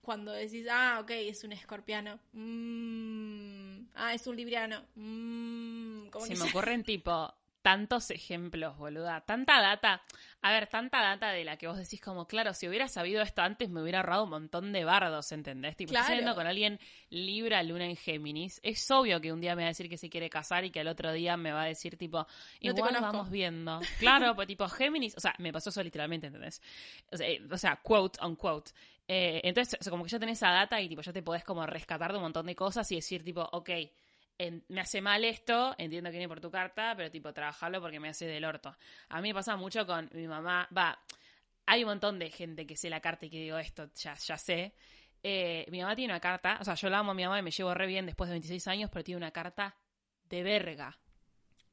[0.00, 6.30] cuando decís, ah, ok, es un escorpiano, mm, ah, es un libriano, mm, como que
[6.32, 7.34] me ya- ocurren tipo
[7.68, 9.20] tantos ejemplos, boluda.
[9.26, 10.00] Tanta data.
[10.40, 13.42] A ver, tanta data de la que vos decís como, claro, si hubiera sabido esto
[13.42, 15.76] antes me hubiera ahorrado un montón de bardos, ¿entendés?
[15.76, 16.06] Tipo, Claro.
[16.06, 18.58] saliendo con alguien Libra, Luna en Géminis.
[18.62, 20.80] Es obvio que un día me va a decir que se quiere casar y que
[20.80, 22.26] al otro día me va a decir tipo, No
[22.60, 23.06] igual conozco.
[23.12, 23.80] vamos viendo.
[23.98, 26.62] Claro, pues tipo Géminis, o sea, me pasó eso literalmente, ¿entendés?
[27.12, 28.70] O sea, eh, o sea quote on quote.
[29.06, 31.44] Eh, entonces, o sea, como que ya tenés esa data y tipo ya te podés
[31.44, 33.70] como rescatar de un montón de cosas y decir tipo, ok,
[34.38, 38.00] en- me hace mal esto, entiendo que viene por tu carta, pero tipo, trabajarlo porque
[38.00, 38.76] me hace del orto.
[39.08, 40.98] A mí me pasa mucho con mi mamá, va,
[41.66, 44.38] hay un montón de gente que sé la carta y que digo esto, ya, ya
[44.38, 44.74] sé.
[45.22, 47.42] Eh, mi mamá tiene una carta, o sea, yo la amo a mi mamá y
[47.42, 49.76] me llevo re bien después de 26 años, pero tiene una carta
[50.24, 50.96] de verga.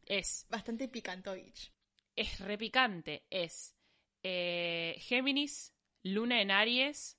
[0.05, 1.71] Es, Bastante picantovich.
[2.15, 3.75] es repicante, es
[4.23, 5.73] eh, Géminis,
[6.03, 7.14] Luna en Aries,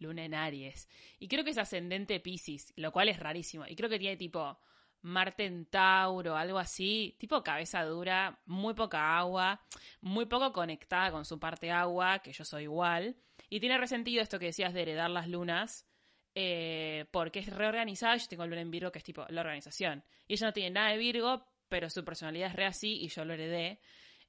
[0.00, 0.88] Luna en Aries.
[1.18, 3.66] Y creo que es ascendente Pisces, lo cual es rarísimo.
[3.66, 4.58] Y creo que tiene tipo
[5.02, 9.60] Marte en Tauro, algo así, tipo cabeza dura, muy poca agua,
[10.00, 13.16] muy poco conectada con su parte agua, que yo soy igual.
[13.48, 15.86] Y tiene resentido esto que decías de heredar las lunas,
[16.34, 18.16] eh, porque es reorganizada.
[18.16, 20.04] Yo tengo luna en Virgo, que es tipo la organización.
[20.28, 23.24] Y ella no tiene nada de Virgo, pero su personalidad es re así y yo
[23.24, 23.80] lo heredé.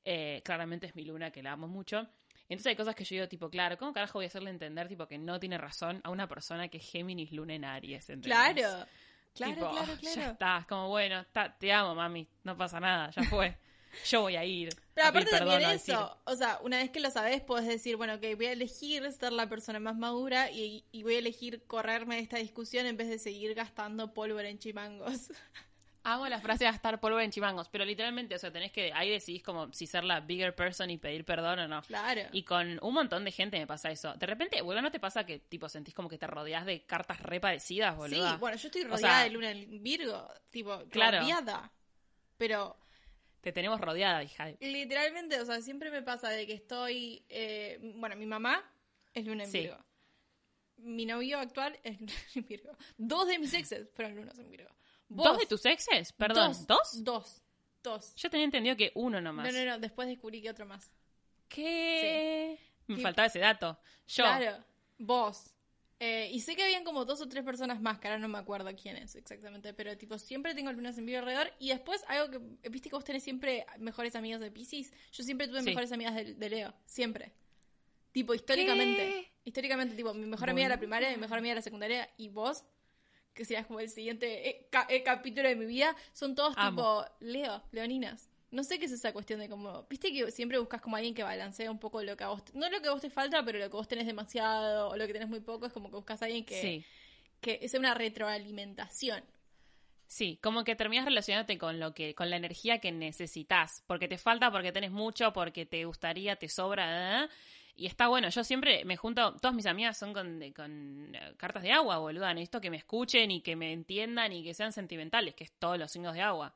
[0.04, 2.08] Eh, claramente es mi luna, que la amo mucho.
[2.52, 5.08] Entonces hay cosas que yo digo, tipo, claro, ¿cómo carajo voy a hacerle entender, tipo,
[5.08, 8.10] que no tiene razón a una persona que es Géminis, Luna en Aries?
[8.10, 8.38] ¿entendés?
[8.38, 8.86] Claro.
[9.34, 10.32] Claro, Tipo, claro, Ya claro.
[10.34, 13.58] está, es como, bueno, está, te amo, mami, no pasa nada, ya fue.
[14.06, 14.70] Yo voy a ir.
[14.94, 17.96] Pero a pedir aparte también eso, o sea, una vez que lo sabes, puedes decir,
[17.96, 21.64] bueno, ok, voy a elegir ser la persona más madura y, y voy a elegir
[21.68, 25.32] correrme de esta discusión en vez de seguir gastando pólvora en chimangos.
[26.04, 29.44] Amo la frase gastar pólvora en chimangos, pero literalmente, o sea, tenés que, ahí decidís
[29.44, 31.84] como si ser la bigger person y pedir perdón o no.
[31.84, 32.22] Claro.
[32.32, 34.16] Y con un montón de gente me pasa eso.
[34.16, 37.20] De repente, boludo, ¿no te pasa que tipo sentís como que te rodeas de cartas
[37.22, 38.28] re parecidas, boludo?
[38.32, 41.20] Sí, bueno, yo estoy O rodeada sea, de luna en Virgo, tipo, Claro.
[41.20, 41.72] rodeada.
[42.38, 42.76] Pero
[43.42, 44.50] Te tenemos rodeada, hija.
[44.60, 48.64] literalmente, o sea, siempre me pasa de que estoy, eh, bueno, mi mamá
[49.14, 49.60] es luna en Sí.
[49.60, 49.78] Virgo.
[50.78, 52.76] Mi novio actual es luna en Virgo.
[52.98, 54.70] Dos de mis exes fueron lunas en Virgo.
[55.14, 56.14] ¿Dos Vos, de tus exes?
[56.14, 56.68] Perdón, Dos.
[56.68, 57.04] ¿dos?
[57.04, 57.42] Dos.
[57.84, 58.16] Dos.
[58.16, 59.52] Yo tenía entendido que uno nomás.
[59.52, 60.92] No, no, no, después descubrí que otro más.
[61.50, 62.58] ¿Qué?
[62.88, 63.02] Me ¿Qué?
[63.02, 63.78] faltaba ese dato.
[64.08, 64.24] Yo.
[64.24, 64.64] Claro,
[65.00, 65.54] vos.
[66.00, 68.40] Eh, y sé que habían como dos o tres personas más, que ahora no me
[68.40, 71.52] acuerdo quiénes exactamente, pero tipo, siempre tengo lunas en vivo alrededor.
[71.60, 75.48] Y después, algo que, viste que vos tenés siempre mejores amigas de Pisces, yo siempre
[75.48, 75.66] tuve Sí.
[75.66, 77.34] mejores amigas de, de Leo, siempre.
[78.12, 79.32] Tipo, históricamente.
[79.44, 82.30] Históricamente, tipo, mi mejor amiga de la primaria, mi mejor amiga de la secundaria y
[82.30, 82.64] vos,
[83.34, 87.04] que seas como el siguiente eh, ca- eh, capítulo de mi vida, son todos Amo.
[87.04, 88.30] tipo Leo, leoninas.
[88.52, 91.24] No sé qué es esa cuestión de como, viste que siempre buscas como alguien que
[91.24, 93.60] balancea un poco lo que a vos, no lo que a vos te falta, pero
[93.60, 96.22] lo que vos tenés demasiado o lo que tenés muy poco, es como que buscas
[96.22, 96.86] a alguien que, Sí.
[97.40, 99.24] que sea una retroalimentación.
[100.08, 104.18] Sí, como que terminas relacionándote con lo que, con la energía que necesitas, porque te
[104.18, 107.30] falta, porque tenés mucho, porque te gustaría, te sobra, ¿eh?
[107.76, 108.30] Y está bueno.
[108.30, 111.98] Yo siempre me junto, todas mis amigas son con, de- con eh, cartas de agua,
[111.98, 112.34] boluda.
[112.34, 115.78] Necesito que me escuchen y que me entiendan y que sean sentimentales, que es todos
[115.80, 116.54] los signos de agua.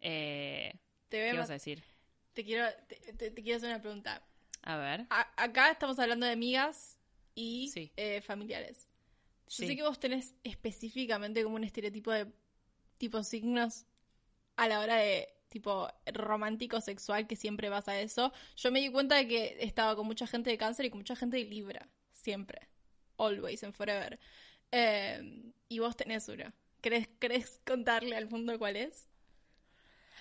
[0.00, 0.72] Eh,
[1.08, 1.82] Te, ¿Qué vas a decir?
[2.32, 4.22] te quiero te, te- te quiero hacer una pregunta.
[4.62, 5.06] A ver.
[5.10, 6.98] A- acá estamos hablando de amigas
[7.34, 7.90] y Sí.
[7.96, 8.86] eh, familiares.
[9.48, 9.66] Yo Sí.
[9.66, 12.26] sé que vos tenés específicamente como un estereotipo de
[12.98, 13.84] tipo signos
[14.56, 18.32] a la hora de tipo romántico sexual que siempre vas a eso.
[18.56, 21.16] Yo me di cuenta de que estaba con mucha gente de cáncer y con mucha
[21.16, 21.86] gente de Libra.
[22.12, 22.68] Siempre.
[23.18, 24.18] Always and forever.
[24.72, 26.52] Eh, y vos tenés uno.
[26.80, 29.06] ¿Querés, ¿Querés contarle al mundo cuál es?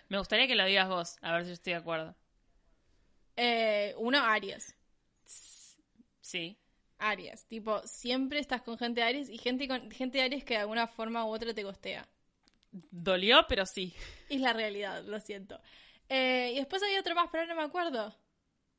[0.09, 2.15] Me gustaría que lo digas vos, a ver si estoy de acuerdo.
[3.37, 4.75] Eh, uno, Aries.
[6.19, 6.57] Sí.
[6.97, 7.45] Aries.
[7.45, 10.61] Tipo, siempre estás con gente de Aries y gente, con, gente de Aries que de
[10.61, 12.07] alguna forma u otra te costea.
[12.71, 13.93] Dolió, pero sí.
[14.29, 15.60] Es la realidad, lo siento.
[16.08, 18.15] Eh, y después había otro más, pero no me acuerdo.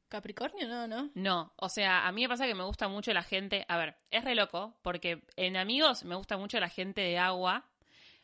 [0.09, 1.11] Capricornio, no, ¿no?
[1.14, 3.64] No, o sea, a mí me pasa que me gusta mucho la gente.
[3.68, 7.68] A ver, es re loco, porque en amigos me gusta mucho la gente de agua,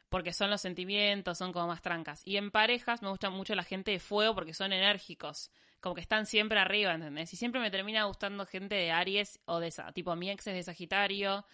[0.08, 2.22] porque son los sentimientos, son como más trancas.
[2.26, 6.00] Y en parejas me gusta mucho la gente de fuego, porque son enérgicos, como que
[6.00, 7.32] están siempre arriba, ¿entendés?
[7.32, 9.92] Y siempre me termina gustando gente de Aries o de esa.
[9.92, 11.46] Tipo, mi ex es de Sagitario.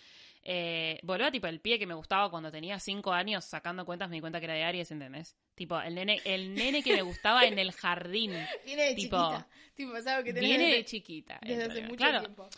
[0.44, 4.08] Eh, volvió a tipo el pie que me gustaba cuando tenía cinco años, sacando cuentas
[4.08, 5.36] me di cuenta que era de Aries, ¿entendés?
[5.54, 8.32] Tipo, el nene, el nene que me gustaba en el jardín.
[8.64, 9.48] Viene de Tipo, chiquita.
[9.74, 11.38] Tipo, es algo que tenés Viene desde, de chiquita.
[11.42, 12.48] desde hace mucho claro, tiempo.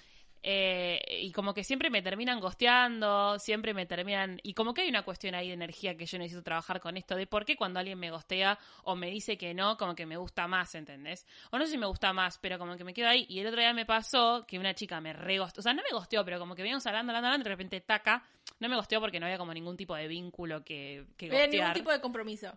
[0.47, 4.39] Eh, y como que siempre me terminan gosteando, siempre me terminan...
[4.43, 7.17] Y como que hay una cuestión ahí de energía que yo necesito trabajar con esto,
[7.17, 10.19] de por qué cuando alguien me gostea o me dice que no, como que me
[10.19, 11.27] gusta más, ¿entendés?
[11.51, 13.25] O no sé si me gusta más, pero como que me quedo ahí.
[13.31, 15.97] Y el otro día me pasó que una chica me regosteó, o sea, no me
[15.97, 18.23] gosteó, pero como que veníamos hablando, hablando, hablando, y de repente taca.
[18.61, 21.49] No me gosteó porque no había como ningún tipo de vínculo que, que No hay
[21.49, 21.75] ningún gostear.
[21.75, 22.53] tipo de compromiso.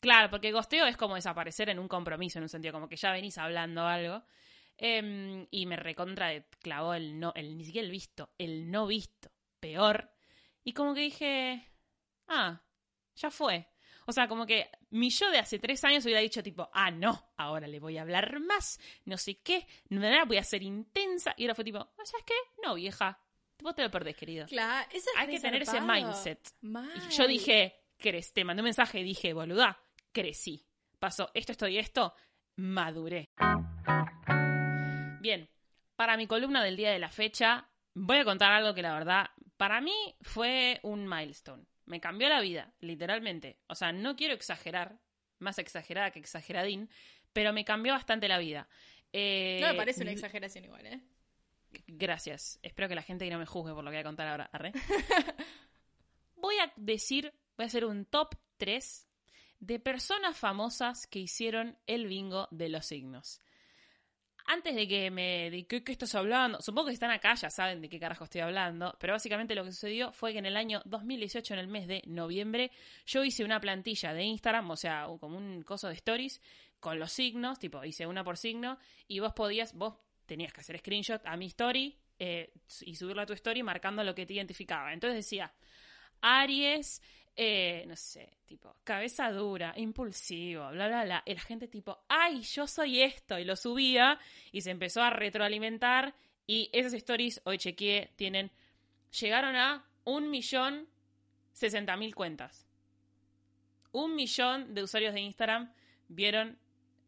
[0.00, 3.10] Claro, porque gosteo es como desaparecer en un compromiso, en un sentido, como que ya
[3.10, 4.22] venís hablando algo.
[4.78, 9.30] Em, y me recontra clavó el no, el ni siquiera el visto, el no visto,
[9.58, 10.10] peor.
[10.64, 11.72] Y como que dije,
[12.28, 12.62] ah,
[13.14, 13.68] ya fue.
[14.06, 17.32] O sea, como que mi yo de hace tres años hubiera dicho tipo, ah, no,
[17.36, 21.34] ahora le voy a hablar más, no sé qué, no, voy a ser intensa.
[21.36, 22.34] Y ahora fue tipo, "Ah, ¿sabes qué?
[22.62, 23.18] No, vieja,
[23.62, 24.46] vos te lo perdés, querido.
[24.46, 26.54] Claro, eso es Hay que tener ese mindset.
[26.60, 26.90] Mal.
[27.10, 29.80] Y yo dije, crecí, te mandé un mensaje y dije, boluda,
[30.12, 30.64] crecí.
[30.98, 32.14] Pasó esto, esto y esto,
[32.56, 33.30] maduré.
[35.26, 35.48] Bien,
[35.96, 39.30] para mi columna del día de la fecha, voy a contar algo que la verdad,
[39.56, 41.64] para mí fue un milestone.
[41.84, 43.58] Me cambió la vida, literalmente.
[43.66, 45.00] O sea, no quiero exagerar,
[45.40, 46.88] más exagerada que exageradín,
[47.32, 48.68] pero me cambió bastante la vida.
[49.12, 51.00] Eh, No me parece una exageración igual, ¿eh?
[51.88, 52.60] Gracias.
[52.62, 54.48] Espero que la gente no me juzgue por lo que voy a contar ahora.
[54.52, 54.70] Arre.
[56.36, 59.08] voy a decir, voy a hacer un top 3
[59.58, 63.40] de personas famosas que hicieron el bingo de los signos.
[64.48, 65.50] Antes de que me...
[65.50, 66.60] De ¿qué, qué estás hablando?
[66.60, 69.72] Supongo que están acá, ya saben de qué carajo estoy hablando, pero básicamente lo que
[69.72, 72.70] sucedió fue que en el año 2018, en el mes de noviembre,
[73.06, 76.40] yo hice una plantilla de Instagram, o sea, como un coso de stories,
[76.78, 78.78] con los signos, tipo, hice una por signo,
[79.08, 79.94] y vos podías, vos
[80.26, 84.14] tenías que hacer screenshot a mi story eh, y subirlo a tu story marcando lo
[84.14, 84.92] que te identificaba.
[84.92, 85.52] Entonces decía,
[86.20, 87.02] Aries,
[87.36, 91.22] eh, no sé, tipo, cabeza dura, impulsivo, bla, bla, bla.
[91.26, 93.38] Y la gente tipo, ay, yo soy esto.
[93.38, 94.18] Y lo subía
[94.52, 96.14] y se empezó a retroalimentar.
[96.46, 98.50] Y esas stories, hoy chequeé, tienen,
[99.20, 100.88] llegaron a un millón
[101.52, 102.66] sesenta mil cuentas.
[103.92, 105.72] Un millón de usuarios de Instagram
[106.08, 106.58] vieron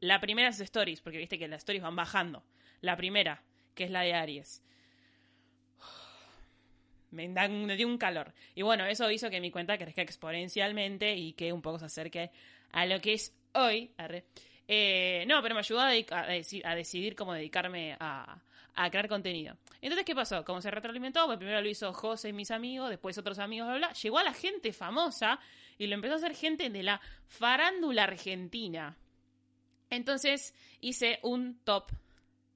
[0.00, 2.44] la primera de esas stories, porque viste que las stories van bajando.
[2.80, 3.42] La primera,
[3.74, 4.62] que es la de Aries.
[7.10, 8.32] Me, da- me dio un calor.
[8.54, 12.30] Y bueno, eso hizo que mi cuenta crezca exponencialmente y que un poco se acerque
[12.72, 13.90] a lo que es hoy.
[14.66, 18.40] Eh, no, pero me ayudó a, decidir cómo dedicarme a,
[18.74, 19.56] a crear contenido.
[19.80, 20.44] Entonces, ¿qué pasó?
[20.44, 23.78] Como se retroalimentó, pues primero lo hizo José y mis amigos, después otros amigos, bla,
[23.78, 23.92] bla.
[23.92, 25.40] Llegó a la gente famosa
[25.78, 28.96] y lo empezó a hacer gente de la farándula argentina.
[29.90, 31.90] Entonces hice un top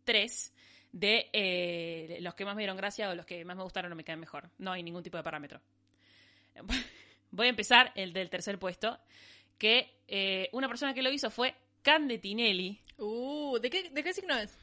[0.04, 0.52] tres
[0.92, 3.96] de eh, los que más me dieron gracia o los que más me gustaron o
[3.96, 4.50] me caen mejor.
[4.58, 5.60] No hay ningún tipo de parámetro.
[7.30, 8.98] Voy a empezar el del tercer puesto,
[9.56, 12.78] que eh, una persona que lo hizo fue Candetinelli.
[12.98, 14.56] Uh, ¿de qué, de qué signo es?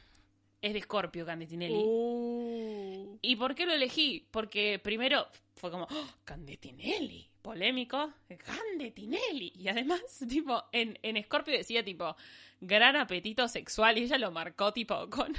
[0.62, 1.82] Es de Scorpio, Candetinelli.
[1.84, 3.18] Uh.
[3.22, 4.28] ¿Y por qué lo elegí?
[4.30, 9.52] Porque primero fue como, ¡Oh, Candetinelli, polémico, Candetinelli.
[9.56, 12.14] Y además, tipo, en, en Scorpio decía, tipo,
[12.60, 15.34] gran apetito sexual y ella lo marcó, tipo, con...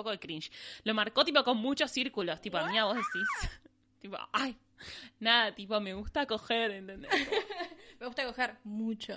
[0.00, 0.50] poco de cringe.
[0.84, 3.28] Lo marcó, tipo, con muchos círculos, tipo, a mí a vos decís,
[4.00, 4.56] tipo, ay,
[5.18, 7.10] nada, tipo, me gusta coger, ¿entendés?
[8.00, 9.14] Me gusta coger mucho.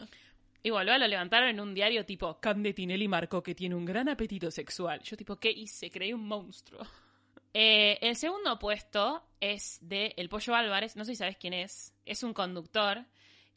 [0.62, 4.52] Y boludo, lo levantaron en un diario tipo, Candetinelli marcó que tiene un gran apetito
[4.52, 5.02] sexual.
[5.04, 5.90] Yo tipo, ¿qué hice?
[5.90, 6.82] Creí un monstruo.
[7.56, 11.94] Eh, el segundo puesto es de El Pollo Álvarez, no sé si sabes quién es,
[12.04, 13.06] es un conductor,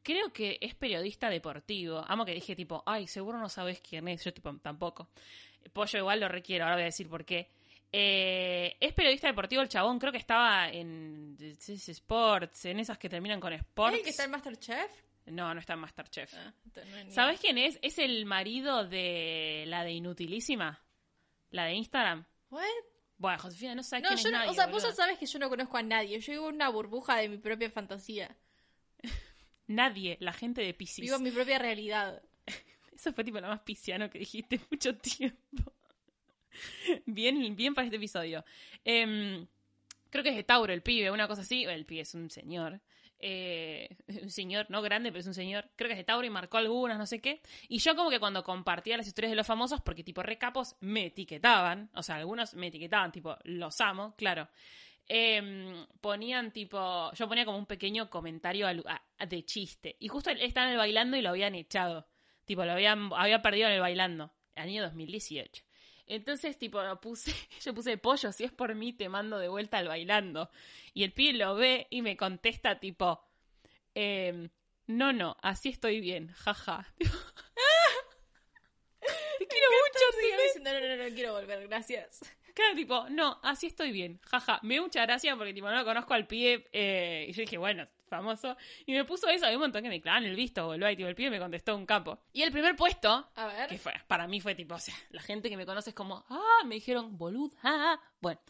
[0.02, 2.04] creo que es periodista deportivo.
[2.06, 5.08] Amo que dije tipo, ay, seguro no sabes quién es, yo tipo, tampoco.
[5.72, 7.48] Pollo igual lo requiero, ahora voy a decir por qué.
[7.92, 13.40] Eh, es periodista deportivo el chabón, creo que estaba en Sports, en esas que terminan
[13.40, 13.94] con Sports.
[13.94, 14.90] ¿Es el que está en Masterchef?
[15.26, 16.34] No, no está en Masterchef.
[16.34, 17.78] Ah, no ¿Sabes quién es?
[17.82, 20.82] Es el marido de la de Inutilísima.
[21.50, 22.24] La de Instagram.
[22.50, 22.64] ¿What?
[23.18, 25.18] Bueno, Josefina, no sabes No, quién yo es no, nadie, o sea, vos ya sabes
[25.18, 26.20] que yo no conozco a nadie.
[26.20, 28.36] Yo vivo en una burbuja de mi propia fantasía.
[29.68, 31.00] Nadie, la gente de Pisces.
[31.02, 32.22] Vivo en mi propia realidad.
[32.96, 35.72] Eso fue tipo lo más pisciano que dijiste mucho tiempo.
[37.06, 38.44] bien, bien para este episodio.
[38.84, 39.46] Em,
[40.10, 41.64] creo que es de Tauro el pibe, una cosa así.
[41.64, 42.80] El pibe es un señor.
[43.18, 45.70] Eh, un señor, no grande, pero es un señor.
[45.76, 47.42] Creo que es de Tauro y marcó algunas, no sé qué.
[47.68, 51.06] Y yo como que cuando compartía las historias de los famosos, porque tipo recapos me
[51.06, 54.48] etiquetaban, o sea, algunos me etiquetaban, tipo, los amo, claro.
[55.08, 59.96] Em, ponían tipo, yo ponía como un pequeño comentario de chiste.
[60.00, 62.06] Y justo él bailando y lo habían echado.
[62.46, 64.32] Tipo, lo habían, había perdido en el bailando.
[64.54, 65.62] Año 2018.
[66.06, 67.32] Entonces, tipo, lo puse,
[67.62, 70.50] yo puse pollo, si es por mí, te mando de vuelta al bailando.
[70.94, 73.20] Y el pibe lo ve y me contesta, tipo,
[73.94, 74.48] em,
[74.86, 76.86] no, no, así estoy bien, jaja.
[79.38, 80.04] Te quiero mucho,
[81.16, 82.20] quiero volver, gracias.
[82.54, 84.60] Claro, tipo, no, así estoy bien, jaja.
[84.62, 86.68] Me dio mucha gracia porque, tipo, no lo conozco al pibe.
[86.72, 88.56] eh, y yo dije, bueno, famoso.
[88.86, 90.88] Y me puso eso, había un montón que me clavaban el visto, boludo.
[90.88, 92.18] Y, tipo, el pibe me contestó un campo.
[92.32, 93.68] Y el primer puesto, A ver.
[93.68, 96.24] que fue, para mí fue tipo, o sea, la gente que me conoce es como,
[96.30, 98.00] ah, me dijeron, boluda.
[98.20, 98.40] Bueno,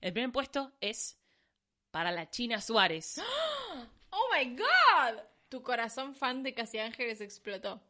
[0.00, 1.18] el primer puesto es
[1.90, 3.20] para la China Suárez.
[4.10, 5.20] ¡Oh my god!
[5.50, 7.82] Tu corazón fan de Casi Ángeles explotó.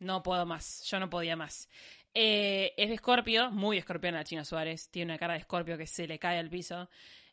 [0.00, 1.68] No puedo más, yo no podía más.
[2.14, 4.90] Eh, es de Escorpio, muy escorpiona la China Suárez.
[4.90, 6.88] Tiene una cara de Escorpio que se le cae al piso.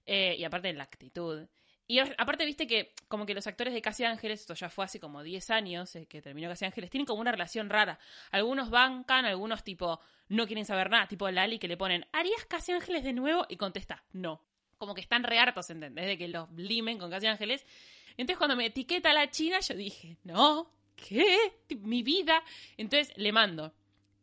[0.06, 1.48] Eh, y aparte la actitud.
[1.92, 5.00] Y aparte, viste que como que los actores de Casi Ángeles, esto ya fue hace
[5.00, 7.98] como 10 años eh, que terminó Casi Ángeles, tienen como una relación rara.
[8.30, 11.08] Algunos bancan, algunos tipo no quieren saber nada.
[11.08, 13.48] Tipo Lali que le ponen, ¿harías Casi Ángeles de nuevo?
[13.50, 14.46] Y contesta, no.
[14.78, 16.06] Como que están re hartos, ¿entendés?
[16.06, 17.66] De que los limen con Casi Ángeles.
[18.12, 21.64] Entonces cuando me etiqueta la China, yo dije, no, ¿qué?
[21.80, 22.44] Mi vida.
[22.78, 23.74] Entonces le mando,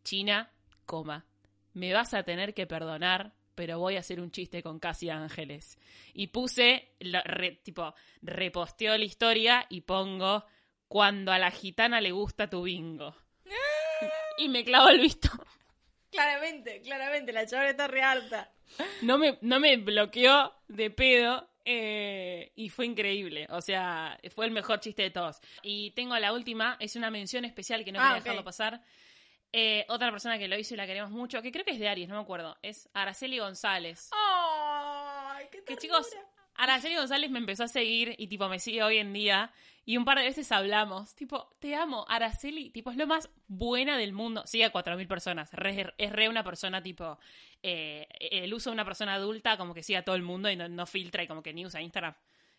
[0.06, 0.48] China,
[0.84, 1.26] coma,
[1.74, 5.78] me vas a tener que perdonar, pero voy a hacer un chiste con Casi Ángeles.
[6.14, 7.92] Y puse, lo- re- tipo,
[8.22, 10.44] reposteo la historia y pongo,
[10.86, 13.16] cuando a la gitana le gusta tu bingo.
[14.38, 15.30] Y me clavo el visto.
[16.10, 18.52] Claramente, claramente, la chavala está re harta.
[19.02, 21.48] No me, no me bloqueó de pedo.
[21.64, 23.46] eh, y fue increíble.
[23.50, 25.40] O sea, fue el mejor chiste de todos.
[25.62, 28.24] Y tengo la última, es una mención especial que no Ah, quería ok.
[28.24, 28.82] dejarlo pasar.
[29.58, 31.88] Eh, otra persona que lo hizo y la queremos mucho, que creo que es de
[31.88, 32.58] Aries, no me acuerdo.
[32.60, 34.10] Es Araceli González.
[34.12, 36.08] ¡Ay, qué Que chicos,
[36.56, 39.50] Araceli González me empezó a seguir y tipo me sigue hoy en día.
[39.86, 41.14] Y un par de veces hablamos.
[41.14, 42.70] Tipo, te amo, Araceli.
[42.70, 44.42] Tipo, es lo más buena del mundo.
[44.46, 45.50] Sigue a 4.000 personas.
[45.52, 47.18] Re- es re una persona tipo.
[47.62, 50.56] eh, el uso de una persona adulta como que sigue a todo el mundo y
[50.56, 52.14] no, no filtra y como que ni usa Instagram.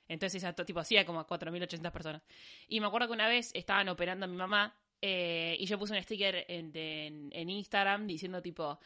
[0.08, 2.24] Entonces, tipo, sigue como a 4.800 personas.
[2.68, 5.94] Y me acuerdo que una vez estaban operando a mi mamá eh, y yo puse
[5.96, 8.80] un sticker en, de- en- en Instagram diciendo tipo,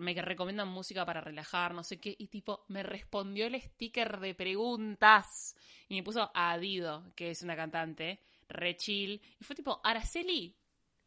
[0.00, 4.34] me recomiendan música para relajar, no sé qué, y tipo, me respondió el sticker de
[4.34, 5.56] preguntas
[5.88, 10.54] y me puso a Dido, que es una cantante, re chill, y fue tipo, Araceli,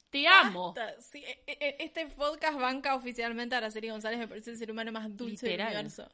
[0.09, 0.73] te amo.
[0.99, 4.91] Sí, e- e- este podcast banca oficialmente a Araceli González, me parece el ser humano
[4.91, 5.67] más dulce Literal.
[5.69, 6.09] del universo.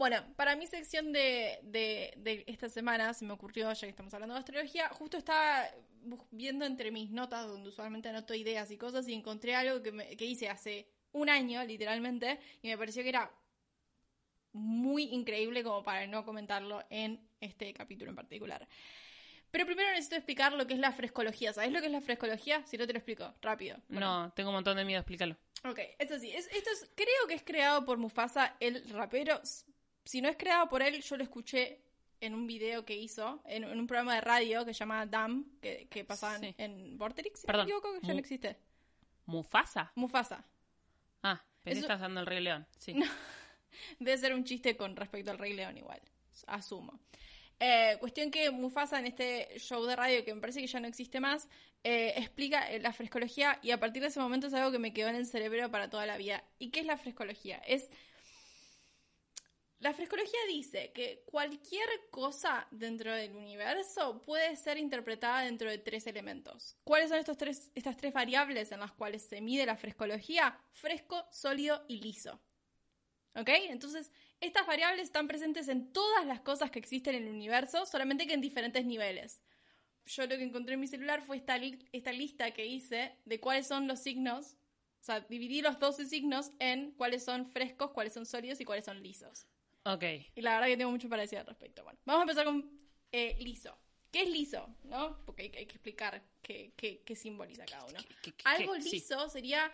[0.00, 4.14] Bueno, para mi sección de, de, de esta semana se me ocurrió, ya que estamos
[4.14, 5.66] hablando de astrología, justo estaba
[6.30, 10.16] viendo entre mis notas, donde usualmente anoto ideas y cosas, y encontré algo que, me-
[10.16, 13.30] que hice hace un año, literalmente, y me pareció que era
[14.52, 18.66] muy increíble como para no comentarlo en este capítulo en particular.
[19.50, 21.52] Pero primero necesito explicar lo que es la frescología.
[21.52, 22.64] ¿Sabes lo que es la frescología?
[22.66, 23.76] Si no te lo explico, rápido.
[23.88, 25.36] No, tengo un montón de miedo, explícalo.
[25.64, 26.30] Ok, es así.
[26.30, 29.42] Es, esto es, creo que es creado por Mufasa, el rapero.
[30.10, 31.78] Si no es creado por él, yo lo escuché
[32.20, 35.44] en un video que hizo, en, en un programa de radio que se llama Dam,
[35.62, 36.52] que, que pasaban Sí.
[36.58, 38.56] en Vorterix, si Perdón, me equivoco, que ya no existe.
[39.26, 39.92] ¿Mufasa?
[39.94, 40.44] Mufasa.
[41.22, 42.66] Ah, pensé Eso- estás dando el Rey León.
[42.76, 42.94] Sí.
[44.00, 46.00] Debe ser un chiste con respecto al Rey León igual,
[46.48, 46.98] asumo.
[47.60, 50.88] Eh, cuestión que Mufasa en este show de radio, que me parece que ya no
[50.88, 51.46] existe más,
[51.84, 54.92] eh, explica eh, la frescología y a partir de ese momento es algo que me
[54.92, 56.42] quedó en el cerebro para toda la vida.
[56.58, 57.58] ¿Y qué es la frescología?
[57.58, 57.90] Es...
[59.80, 66.06] La frescología dice que cualquier cosa dentro del universo puede ser interpretada dentro de tres
[66.06, 66.76] elementos.
[66.84, 70.60] ¿Cuáles son estos tres, estas tres variables en las cuales se mide la frescología?
[70.72, 72.42] Fresco, sólido y liso.
[73.34, 73.48] ¿Ok?
[73.70, 78.26] Entonces, estas variables están presentes en todas las cosas que existen en el universo, solamente
[78.26, 79.40] que en diferentes niveles.
[80.04, 81.58] Yo lo que encontré en mi celular fue esta,
[81.92, 84.58] esta lista que hice de cuáles son los signos,
[85.00, 88.84] o sea, dividí los 12 signos en cuáles son frescos, cuáles son sólidos y cuáles
[88.84, 89.46] son lisos.
[89.84, 90.04] Ok.
[90.34, 91.82] Y la verdad que tengo mucho para decir al respecto.
[91.84, 92.80] Bueno, vamos a empezar con
[93.12, 93.76] eh, liso.
[94.12, 94.68] ¿Qué es liso?
[94.84, 95.24] ¿No?
[95.24, 97.98] Porque hay, hay que explicar qué, qué- qué simboliza cada uno.
[98.22, 98.74] ¿Qué- qué- Algo?
[98.80, 98.90] Sí.
[98.90, 99.70] liso sería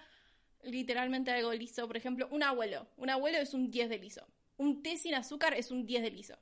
[0.62, 1.86] literalmente algo liso.
[1.86, 2.86] Por ejemplo, un abuelo.
[2.96, 4.26] Un abuelo es un 10 de liso.
[4.58, 6.38] Un té sin azúcar es un 10 de liso.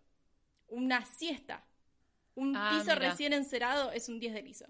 [0.68, 1.64] Una siesta.
[2.34, 3.10] Un Ah, piso mira.
[3.10, 4.66] recién encerado es un 10 de liso.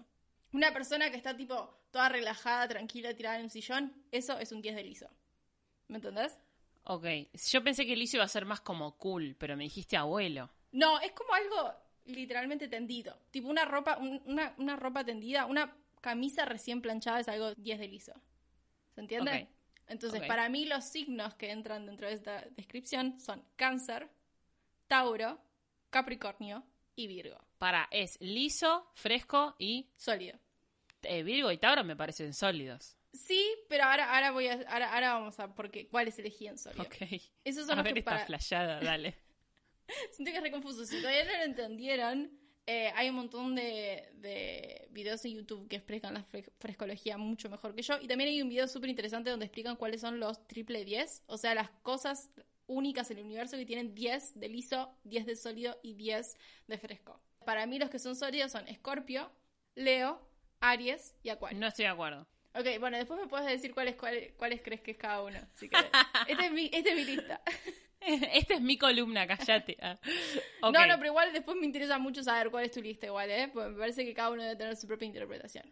[0.51, 4.61] Una persona que está tipo toda relajada, tranquila, tirada en un sillón, eso es un
[4.61, 5.09] 10 de liso.
[5.87, 6.37] ¿Me entendés?
[6.85, 7.05] Ok.
[7.51, 10.49] Yo pensé que el liso iba a ser más como cool, pero me dijiste abuelo.
[10.71, 11.73] No, es como algo
[12.05, 13.17] literalmente tendido.
[13.31, 17.79] Tipo una ropa, un- una, una ropa tendida, una camisa recién planchada es algo 10
[17.79, 18.13] de liso.
[18.93, 19.47] ¿Se entiende?
[19.87, 24.09] Entonces, para mí los signos que entran dentro de esta descripción son cáncer,
[24.87, 25.39] Tauro,
[25.89, 26.63] Capricornio
[26.95, 27.37] y Virgo.
[27.57, 30.37] Para, es liso, fresco y Sólido.
[31.03, 32.95] eh, Virgo y Tauro me parecen sólidos.
[33.15, 36.57] Sí, pero ahora, ahora voy a, ahora, ahora vamos a por qué, cuáles elegí en
[36.57, 36.83] sólido.
[36.83, 36.95] Ok.
[37.43, 39.15] Esos son A los ver que esta para, flayada, dale.
[40.11, 40.85] Siento que es re confuso.
[40.85, 42.31] Si todavía no lo entendieron,
[42.65, 47.49] eh, hay un montón de, de videos en YouTube que explican la fre- frescología mucho
[47.49, 47.97] mejor que yo.
[48.01, 51.23] Y también hay un video súper interesante donde explican cuáles son los triple 10.
[51.27, 52.31] O sea, las cosas
[52.67, 56.35] únicas en el universo que tienen 10 de liso, 10 de sólido y 10
[56.67, 57.21] de fresco.
[57.45, 59.31] Para mí los que son sólidos son Escorpio,
[59.75, 60.27] Leo,
[60.61, 61.59] Aries y Acuario.
[61.59, 62.27] No estoy de acuerdo.
[62.57, 65.39] Ok, bueno, después me puedes decir cuáles, cuáles, cuáles crees que es cada uno.
[65.55, 65.65] Si.
[66.27, 67.41] Esta es mi, esta es mi lista.
[68.01, 69.77] Esta es mi columna, cállate.
[69.81, 69.97] Ah.
[70.61, 70.73] Ok.
[70.73, 73.49] No, no, pero igual después me interesa mucho saber cuál es tu lista igual, ¿eh?
[73.51, 75.65] Porque me parece que cada uno debe tener su propia interpretación.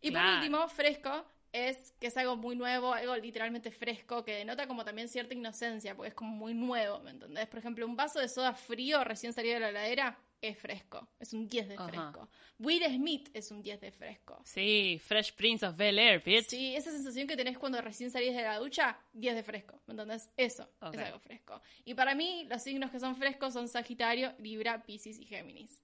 [0.00, 0.36] Y por Claro.
[0.36, 5.08] último, fresco es que es algo muy nuevo, algo literalmente fresco, que denota como también
[5.08, 7.46] cierta inocencia, porque es como muy nuevo, ¿me entendés?
[7.48, 11.32] Por ejemplo, un vaso de soda frío recién salido de la heladera es fresco, es
[11.32, 11.86] un 10 de Ajá.
[11.88, 12.28] fresco.
[12.58, 14.42] Will Smith es un 10 de fresco.
[14.44, 16.48] Sí, Fresh Prince of Bel Air, bitch.
[16.48, 19.80] Sí, esa sensación que tenés cuando recién salís de la ducha, 10 de fresco.
[19.86, 20.28] ¿Me entendés?
[20.36, 21.62] Eso es algo fresco.
[21.84, 25.80] Y para mí, los signos que son frescos son Sagitario, Libra, Piscis y Géminis.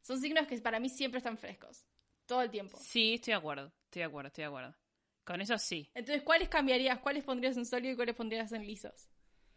[0.00, 1.84] Son signos que para mí siempre están frescos.
[2.26, 2.78] Todo el tiempo.
[2.80, 3.72] Sí, estoy de acuerdo.
[3.84, 4.74] Estoy de acuerdo, estoy de acuerdo.
[5.24, 5.90] Con eso sí.
[5.94, 6.98] Entonces, ¿cuáles cambiarías?
[7.00, 9.10] ¿Cuáles pondrías en sólido y cuáles pondrías en lisos?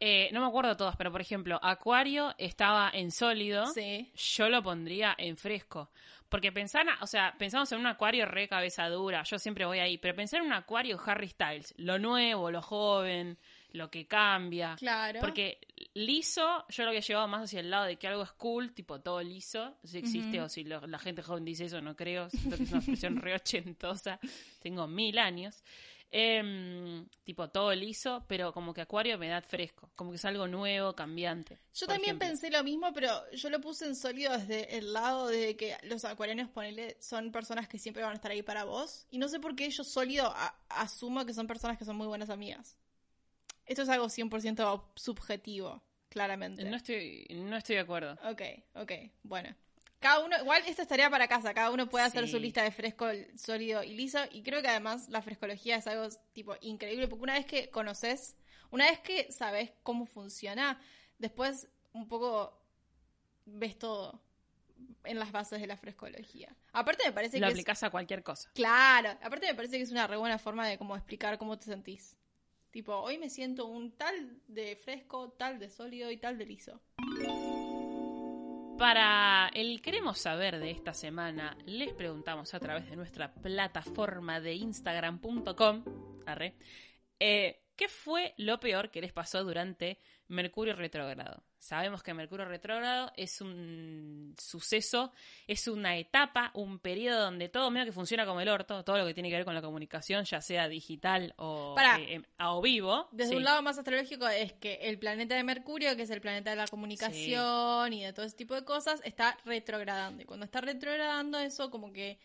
[0.04, 3.68] Eh, no me acuerdo todos, pero por ejemplo, Acuario estaba en sólido.
[3.68, 4.12] Sí.
[4.16, 5.92] Yo lo pondría en fresco.
[6.28, 9.98] Porque pensar, o sea, pensamos en un acuario re cabeza dura, yo siempre voy ahí,
[9.98, 13.38] pero pensar en un acuario Harry Styles, lo nuevo, lo joven,
[13.74, 14.76] lo que cambia.
[14.80, 15.20] Claro.
[15.20, 15.60] Porque
[15.94, 19.02] liso, yo lo había llevado más hacia el lado de que algo es cool, tipo
[19.02, 22.56] todo liso, si existe o si lo- la gente joven dice eso, no creo, siento
[22.56, 24.18] que es una expresión re ochentosa,
[24.62, 25.62] tengo mil años.
[26.14, 30.46] Em, tipo todo liso, pero como que acuario me da fresco, como que es algo
[30.46, 31.60] nuevo, cambiante.
[31.74, 32.28] Yo también ejemplo.
[32.28, 36.04] pensé lo mismo, pero yo lo puse en sólido desde el lado de que los
[36.04, 39.08] acuarianos, ponele, son personas que siempre van a estar ahí para vos.
[39.10, 42.08] Y no sé por qué yo sólido a- asumo que son personas que son muy
[42.08, 42.76] buenas amigas.
[43.66, 46.66] Esto es algo 100% subjetivo, claramente.
[46.66, 48.18] No estoy, no estoy de acuerdo.
[48.30, 48.42] Ok,
[48.74, 48.92] ok,
[49.24, 49.56] bueno.
[50.02, 52.32] Cada uno, igual esta es tarea para casa, cada uno puede hacer Sí.
[52.32, 53.06] su lista de fresco,
[53.38, 54.18] sólido y liso.
[54.32, 58.36] Y creo que además la frescología es algo tipo increíble, porque una vez que conoces,
[58.72, 60.82] una vez que sabes cómo funciona,
[61.20, 62.60] después un poco
[63.46, 64.20] ves todo
[65.04, 66.56] en las bases de la frescología.
[66.74, 68.50] Aparte me parece Lo que es, aplicás a cualquier cosa.
[68.56, 71.66] Claro, aparte me parece que es una re buena forma de cómo explicar cómo te
[71.66, 72.18] sentís.
[72.72, 76.82] Tipo, hoy me siento un tal de fresco, tal de sólido y tal de liso.
[78.82, 84.56] Para el queremos saber de esta semana, les preguntamos a través de nuestra plataforma de
[84.56, 85.84] instagram.com
[87.82, 91.42] ¿qué fue lo peor que les pasó durante Mercurio retrógrado?
[91.58, 95.12] Sabemos que Mercurio retrógrado es un suceso,
[95.48, 99.06] es una etapa, un periodo donde todo medio que funciona como el orto, todo lo
[99.08, 103.08] que tiene que ver con la comunicación, ya sea digital o, eh, em- o vivo.
[103.12, 103.38] Desde Sí.
[103.38, 106.58] un lado más astrológico es que el planeta de Mercurio, que es el planeta de
[106.58, 110.22] la comunicación y de todo ese tipo de cosas, está retrogradando.
[110.22, 112.20] Y cuando está retrogradando, eso como que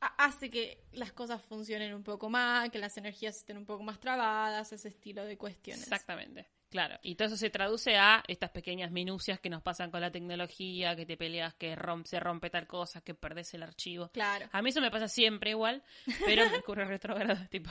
[0.00, 3.98] hace que las cosas funcionen un poco más, que las energías estén un poco más
[4.00, 5.82] trabadas, ese estilo de cuestiones.
[5.82, 6.46] Exactamente.
[6.70, 10.10] Claro, y todo eso se traduce a estas pequeñas minucias que nos pasan con la
[10.10, 14.10] tecnología, que te peleas, que rom- se rompe tal cosa, que perdés el archivo.
[14.12, 14.48] Claro.
[14.52, 15.82] A mí eso me pasa siempre igual,
[16.26, 17.70] pero Mercurio retrógrado, tipo.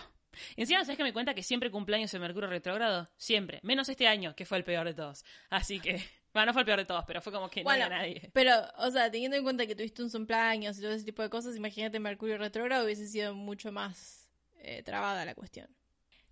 [0.56, 3.08] Encima, ¿sabes que me cuenta que siempre cumpleaños en Mercurio retrógrado?
[3.18, 3.60] Siempre.
[3.64, 5.24] Menos este año, que fue el peor de todos.
[5.52, 6.04] Así que.
[6.34, 8.30] Bueno, no fue el peor de todos, pero fue como que no había nadie.
[8.34, 11.30] Pero, o sea, teniendo en cuenta que tuviste un cumpleaños y todo ese tipo de
[11.30, 14.28] cosas, imagínate Mercurio retrógrado hubiese sido mucho más
[14.60, 15.68] eh, trabada la cuestión.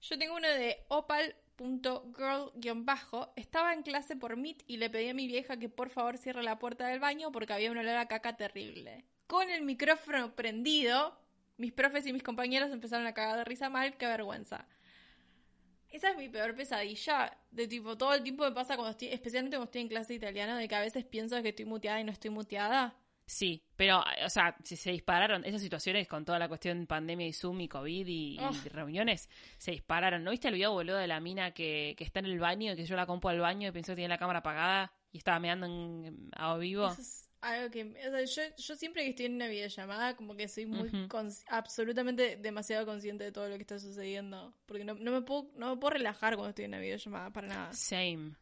[0.01, 3.33] Yo tengo uno de opal.girl-bajo.
[3.35, 6.43] Estaba en clase por Meet y le pedí a mi vieja que por favor cierre
[6.43, 9.05] la puerta del baño porque había un olor a caca terrible.
[9.25, 11.17] Con el micrófono prendido,
[11.57, 14.67] mis profes y mis compañeros empezaron a cagar de risa mal, qué vergüenza.
[15.95, 17.37] Esa es mi peor pesadilla.
[17.51, 20.17] De tipo, todo el tiempo me pasa cuando estoy, especialmente cuando estoy en clase de
[20.17, 22.93] italiano, de que a veces pienso que estoy muteada y no estoy muteada.
[23.25, 27.31] Sí, pero, o sea, si se dispararon esas situaciones con toda la cuestión pandemia y
[27.31, 28.37] Zoom y COVID y,
[28.73, 30.21] reuniones, se dispararon.
[30.25, 32.75] ¿No viste el video, boludo, de la mina que, que está en el baño y
[32.75, 35.39] que yo la compo al baño y pensó que tenía la cámara apagada y estaba
[35.39, 36.87] meando en, a vivo?
[36.87, 37.83] Eso es algo que.
[37.83, 40.89] O sea, yo, yo siempre que estoy en una videollamada, como que soy muy.
[41.07, 44.53] Cons- absolutamente demasiado consciente de todo lo que está sucediendo.
[44.65, 47.47] Porque no, no, me puedo, no me puedo relajar cuando estoy en una videollamada, para
[47.47, 47.73] nada.
[47.73, 48.35] Same.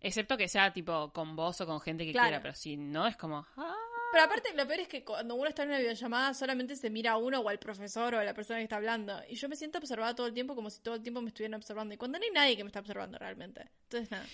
[0.00, 2.28] Excepto que sea tipo con vos o con gente que Claro.
[2.28, 3.46] quiera, pero si no es como.
[3.56, 3.76] ah.
[4.12, 7.12] Pero aparte, lo peor es que cuando uno está en una videollamada, solamente se mira
[7.12, 9.18] a uno o al profesor o a la persona que está hablando.
[9.28, 11.54] Y yo me siento observada todo el tiempo como si todo el tiempo me estuvieran
[11.54, 11.94] observando.
[11.94, 13.70] Y cuando no hay nadie que me está observando realmente.
[13.84, 14.26] Entonces, nada.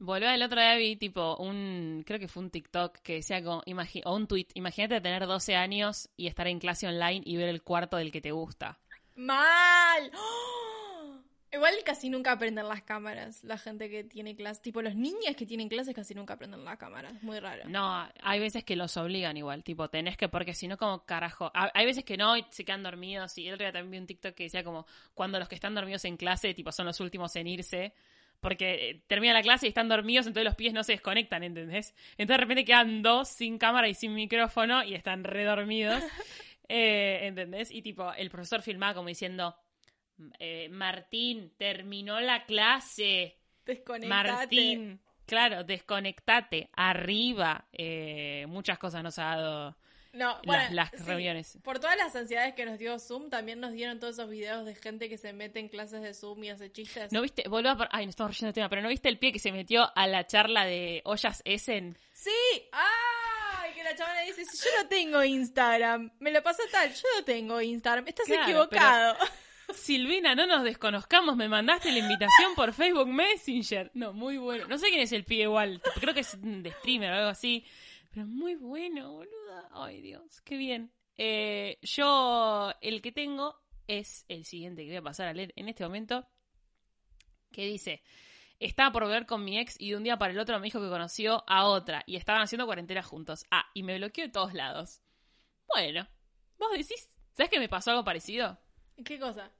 [0.00, 3.62] Volvió el otro día vi tipo un, creo que fue un TikTok que decía como,
[3.62, 7.48] imagi- o un tweet, imagínate tener 12 años y estar en clase online y ver
[7.48, 8.80] el cuarto del que te gusta.
[9.14, 10.10] ¡Mal!
[10.16, 10.81] ¡Oh!
[11.52, 13.44] Igual casi nunca aprenden las cámaras.
[13.44, 14.62] La gente que tiene clases.
[14.62, 17.22] Tipo, los niños que tienen clases casi nunca aprenden las cámaras.
[17.22, 17.64] Muy raro.
[17.68, 21.50] No, hay veces que los obligan igual, tipo, tenés que, porque si no, como carajo.
[21.54, 23.36] Ha- Hay veces que no y se quedan dormidos.
[23.36, 25.74] Y el otro día también vi un TikTok que decía como, cuando los que están
[25.74, 27.92] dormidos en clase, tipo, son los últimos en irse.
[28.40, 31.94] Porque eh, termina la clase y están dormidos, entonces los pies no se desconectan, ¿entendés?
[32.12, 36.02] Entonces de repente quedan dos sin cámara y sin micrófono y están redormidos.
[36.68, 37.70] eh, ¿Entendés?
[37.70, 39.54] Y tipo, el profesor filmaba como diciendo,
[40.38, 43.36] eh, Martín, terminó la clase.
[43.64, 44.08] Desconectate.
[44.08, 47.66] Martín, claro, desconectate, arriba.
[47.72, 49.76] eh, muchas cosas nos ha dado
[50.12, 50.96] No, bueno, las, las sí.
[51.06, 51.58] reuniones.
[51.62, 54.74] Por todas las ansiedades que nos dio Zoom, también nos dieron todos esos videos de
[54.74, 57.12] gente que se mete en clases de Zoom y hace chistes.
[57.12, 57.48] ¿No viste?
[57.48, 57.88] Vuelvo a...
[57.92, 60.06] Ay, no estamos yendo de tema, pero ¿no viste el pie que se metió a
[60.06, 61.96] la charla de Ollas Essen?
[62.12, 62.30] ¡Sí!
[62.72, 63.72] ¡Ay!
[63.74, 67.60] Que la chavana dice, yo no tengo Instagram, me lo pasa tal, yo no tengo
[67.60, 69.16] Instagram, estás Claro, equivocado.
[69.72, 73.90] Silvina, no nos desconozcamos, me mandaste la invitación por Facebook Messenger.
[73.94, 74.66] No, muy bueno.
[74.68, 77.64] No sé quién es el pie igual, creo que es de streamer o algo así.
[78.10, 79.68] Pero muy bueno, boluda.
[79.72, 80.92] Ay, Dios, qué bien.
[81.16, 85.68] Eh, yo, el que tengo es el siguiente que voy a pasar a leer en
[85.68, 86.28] este momento.
[87.50, 88.02] Que dice:
[88.60, 90.80] Estaba por volver con mi ex y de un día para el otro me dijo
[90.80, 93.44] que conoció a otra y estaban haciendo cuarentena juntos.
[93.50, 95.02] Ah, y me bloqueó de todos lados.
[95.68, 96.06] Bueno,
[96.58, 98.58] vos decís, ¿sabes que me pasó algo parecido?
[99.04, 99.50] ¿Qué cosa?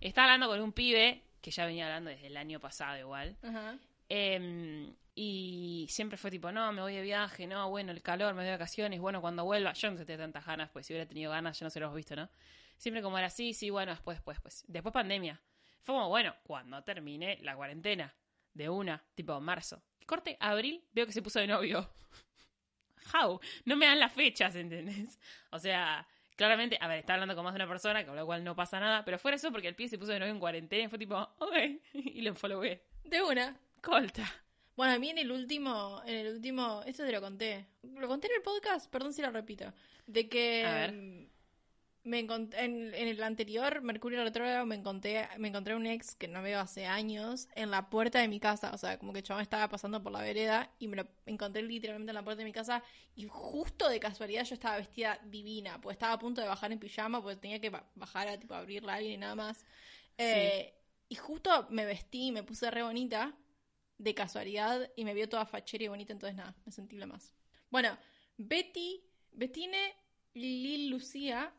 [0.00, 3.78] Estaba hablando con un pibe, que ya venía hablando desde el año pasado igual, Ajá.
[4.08, 8.40] eh, y siempre fue tipo, no, me voy de viaje, no, bueno, el calor, me
[8.42, 11.08] doy de vacaciones, bueno, cuando vuelva, yo no sé tenía tantas ganas, pues si hubiera
[11.08, 12.28] tenido ganas, yo no se lo hemos visto, ¿no?
[12.76, 14.64] Siempre como era así, sí, bueno, después, después, pues.
[14.66, 15.40] Después pandemia.
[15.82, 18.12] Fue como, bueno, cuando termine la cuarentena,
[18.52, 19.82] de una, tipo marzo.
[20.06, 21.88] Corte, abril, veo que se puso de novio.
[23.14, 23.38] How?
[23.64, 25.18] No me dan las fechas, ¿entendés?
[25.50, 26.06] O sea,
[26.36, 28.80] claramente, a ver, está hablando con más de una persona, con lo cual no pasa
[28.80, 30.98] nada, pero fuera eso porque el pie se puso de novio en cuarentena y fue
[30.98, 31.54] tipo, ok,
[31.92, 32.82] y lo followé.
[33.04, 33.56] De una.
[33.80, 34.24] Colta.
[34.76, 37.66] Bueno, a mí en el último, en el último, esto te lo conté.
[37.82, 39.72] Lo conté en el podcast, perdón si lo repito.
[40.06, 40.94] De que A ver.
[42.04, 46.28] Me encont- en, en el anterior, Mercurio retrógrado, me encontré, me encontré un ex que
[46.28, 48.70] no veo hace años en la puerta de mi casa.
[48.74, 52.10] O sea, como que chabón estaba pasando por la vereda y me lo encontré literalmente
[52.10, 52.82] en la puerta de mi casa.
[53.16, 56.78] Y justo de casualidad yo estaba vestida divina, pues estaba a punto de bajar en
[56.78, 59.64] pijama, pues tenía que ba- bajar a tipo abrirle a alguien y nada más.
[60.18, 60.74] Eh,
[61.08, 63.34] y justo me vestí y me puse re bonita
[63.96, 67.32] de casualidad y me vio toda fachera y bonita, entonces nada, me sentí la más.
[67.70, 67.96] Bueno,
[68.36, 69.02] Betty,
[69.32, 69.94] Bettine
[70.34, 71.52] Lil Lucía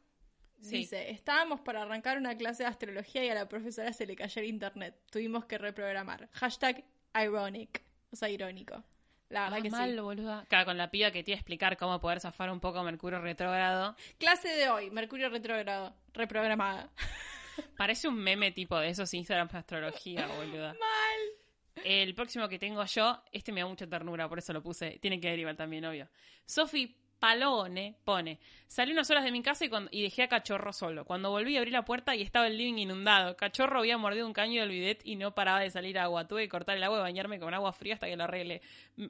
[0.61, 0.77] Sí.
[0.77, 4.41] Dice, estábamos para arrancar una clase de astrología y a la profesora se le cayó
[4.41, 4.95] el internet.
[5.11, 6.29] Tuvimos que reprogramar.
[6.33, 6.83] Hashtag
[7.13, 7.83] ironic.
[8.11, 8.83] O sea, irónico.
[9.29, 9.99] La verdad Ah, que mal, sí.
[9.99, 10.45] boluda.
[10.47, 13.19] Claro, con la piba que te iba a explicar cómo poder zafar un poco Mercurio
[13.19, 13.95] retrógrado.
[14.17, 16.89] Clase de hoy, Mercurio retrógrado, reprogramada.
[17.77, 20.73] Parece un meme tipo de esos Instagram de astrología, boluda.
[20.73, 21.83] Mal.
[21.83, 24.97] El próximo que tengo yo, este me da mucha ternura, por eso lo puse.
[25.01, 26.07] Tiene que ver igual también, obvio.
[26.45, 26.95] Sofi
[27.30, 31.05] Palone pone: Salí unas horas de mi casa y, cuando- y dejé a Cachorro solo.
[31.05, 33.36] Cuando volví, abrí la puerta y estaba el living inundado.
[33.36, 36.28] Cachorro había mordido un caño del bidet y no paraba de salir agua.
[36.28, 38.61] Tuve que cortar el agua y bañarme con agua fría hasta que lo arregle.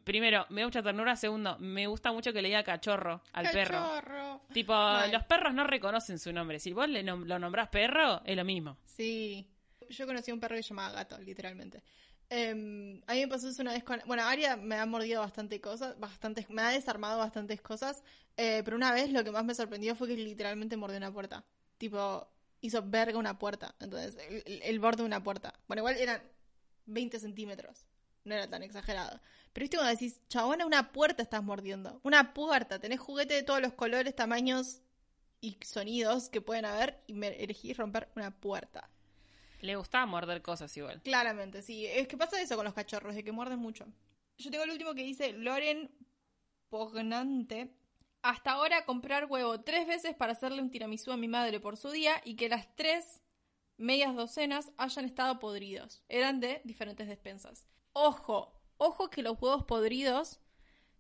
[0.06, 1.16] Primero, me da mucha ternura.
[1.18, 3.76] Segundo, me gusta mucho que le diga cachorro al perro.
[3.82, 4.42] Cachorro.
[4.54, 5.12] Tipo, Mal.
[5.12, 6.60] los perros no reconocen su nombre.
[6.60, 8.78] Si vos le nom- lo nombrás perro, es lo mismo.
[8.86, 9.46] Sí.
[9.90, 11.84] Yo conocí a un perro que se llamaba Gato, literalmente.
[12.30, 14.02] Em, a mí me pasó eso una vez con...
[14.06, 18.04] Bueno, Aria me ha mordido bastante cosas, bastantes, me ha desarmado bastantes cosas,
[18.38, 21.46] eh, pero una vez lo que más me sorprendió fue que literalmente mordió una puerta.
[21.78, 22.28] Tipo,
[22.62, 23.76] hizo verga una puerta.
[23.80, 25.54] Entonces, el, el- borde de una puerta.
[25.68, 26.22] Bueno, igual eran
[26.86, 27.86] 20 centímetros.
[28.24, 29.20] No era tan exagerado.
[29.54, 32.00] Pero viste cuando decís, chabona, una puerta estás mordiendo.
[32.04, 32.80] Una puerta.
[32.80, 34.82] Tenés juguete de todos los colores, tamaños
[35.42, 38.90] y sonidos que pueden haber y me elegís romper una puerta.
[39.62, 41.02] Le gustaba morder cosas igual.
[41.02, 41.86] Claramente, sí.
[41.86, 43.86] Es que pasa eso con los cachorros, de que muerden mucho.
[44.38, 45.92] Yo tengo el último que dice Loren
[46.70, 47.74] Pognante.
[48.22, 51.92] Hasta ahora comprar huevo tres veces para hacerle un tiramisú a mi madre por su
[51.92, 53.22] día y que las tres
[53.78, 56.04] medias docenas hayan estado podridos.
[56.10, 57.68] Eran de diferentes despensas.
[57.94, 60.40] Ojo, ojo que los huevos podridos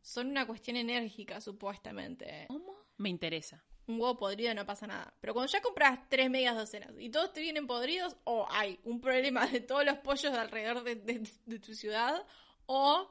[0.01, 2.45] son una cuestión enérgica, supuestamente.
[2.47, 2.75] ¿Cómo?
[2.97, 3.65] Me interesa.
[3.87, 5.13] Un huevo podrido no pasa nada.
[5.21, 8.99] Pero cuando ya compras tres medias docenas y todos te vienen podridos, o hay un
[8.99, 12.25] problema de todos los pollos de alrededor de, de- de tu ciudad,
[12.65, 13.07] o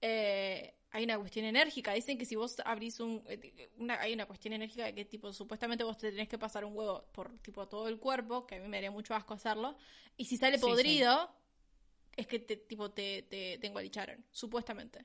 [0.00, 1.92] eh, hay una cuestión enérgica.
[1.92, 3.22] Dicen que si vos abrís un.
[3.28, 6.64] eh, Una, hay una cuestión enérgica de que, tipo, supuestamente vos te tenés que pasar
[6.64, 9.76] un huevo por, tipo, todo el cuerpo, que a mí me haría mucho asco hacerlo,
[10.16, 10.70] y si sale Sí, sí.
[10.70, 11.30] podrido,
[12.16, 15.04] es que, te, tipo, te, te, te engualicharon, supuestamente.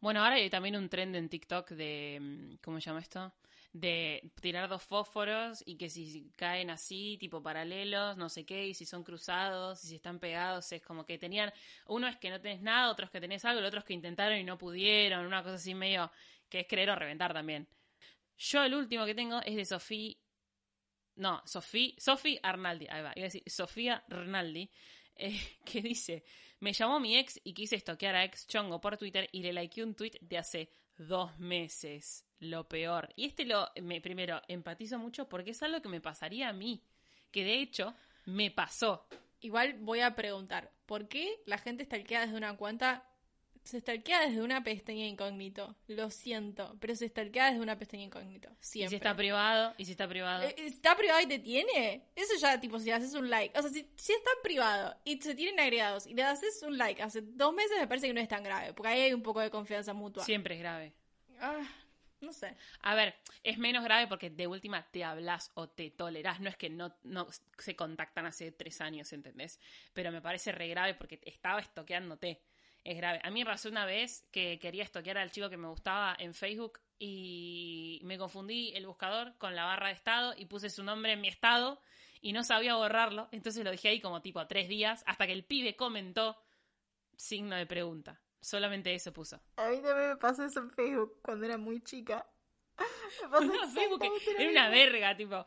[0.00, 2.18] Bueno, ahora hay también un trend en TikTok de.
[2.20, 3.32] mm, ¿Cómo se llama esto?
[3.72, 8.74] De tirar dos fósforos y que si caen así, tipo paralelos, no sé qué, y
[8.74, 11.52] si son cruzados, y si están pegados, es como que tenían.
[11.86, 13.94] Uno es que no tenés nada, otro es que tenés algo, el otro es que
[13.94, 16.10] intentaron y no pudieron, una cosa así medio
[16.48, 17.68] que es creer o reventar también.
[18.36, 20.16] Yo el último que tengo es de Sofía.
[21.16, 24.70] No, Sofía, Sofía Arnaldi, ahí va, iba a decir Sofía Arnaldi,
[25.14, 26.24] eh, que dice,
[26.60, 29.84] me llamó mi ex y quise estoquear a ex chongo por Twitter y le likeé
[29.84, 33.10] un tweet de hace dos meses, lo peor.
[33.16, 36.82] Y este lo, me, primero, empatizo mucho porque es algo que me pasaría a mí,
[37.30, 37.94] que de hecho
[38.26, 39.06] me pasó.
[39.40, 43.06] Igual voy a preguntar, ¿por qué la gente stalkea desde una cuenta?
[43.62, 45.76] Se stalkea desde una pestaña incógnito.
[45.86, 48.48] Lo siento, pero se stalkea desde una pestaña incógnito.
[48.50, 48.88] Y Siempre.
[48.90, 50.42] si está privado, y si está privado.
[50.44, 52.08] Eh, ¿Está privado y te tiene?
[52.16, 53.58] Eso ya, tipo, si haces un like.
[53.58, 57.02] O sea, si, si está privado y se tienen agregados y le haces un like
[57.02, 58.72] hace dos meses, me parece que no es tan grave.
[58.72, 60.24] Porque ahí hay un poco de confianza mutua.
[60.24, 60.94] Siempre es grave.
[61.38, 61.60] Ah,
[62.20, 62.56] no sé.
[62.80, 66.40] A ver, es menos grave porque de última te hablas o te tolerás.
[66.40, 69.58] No es que no, no se contactan hace tres años, ¿entendés?
[69.92, 72.42] Pero me parece re grave porque estaba estoqueándote.
[72.82, 73.20] Es grave.
[73.22, 76.32] A mí me pasó una vez que quería estoquear al chico que me gustaba en
[76.32, 81.12] Facebook y me confundí el buscador con la barra de estado y puse su nombre
[81.12, 81.82] en mi estado
[82.22, 83.28] y no sabía borrarlo.
[83.32, 86.38] Entonces lo dejé ahí como tipo tres días hasta que el pibe comentó
[87.16, 88.20] signo de pregunta.
[88.40, 89.40] Solamente eso puso.
[89.56, 92.26] A mí también me pasó eso en Facebook cuando era muy chica.
[93.22, 94.02] Me pasó No, Facebook
[94.38, 95.44] era una verga, tipo.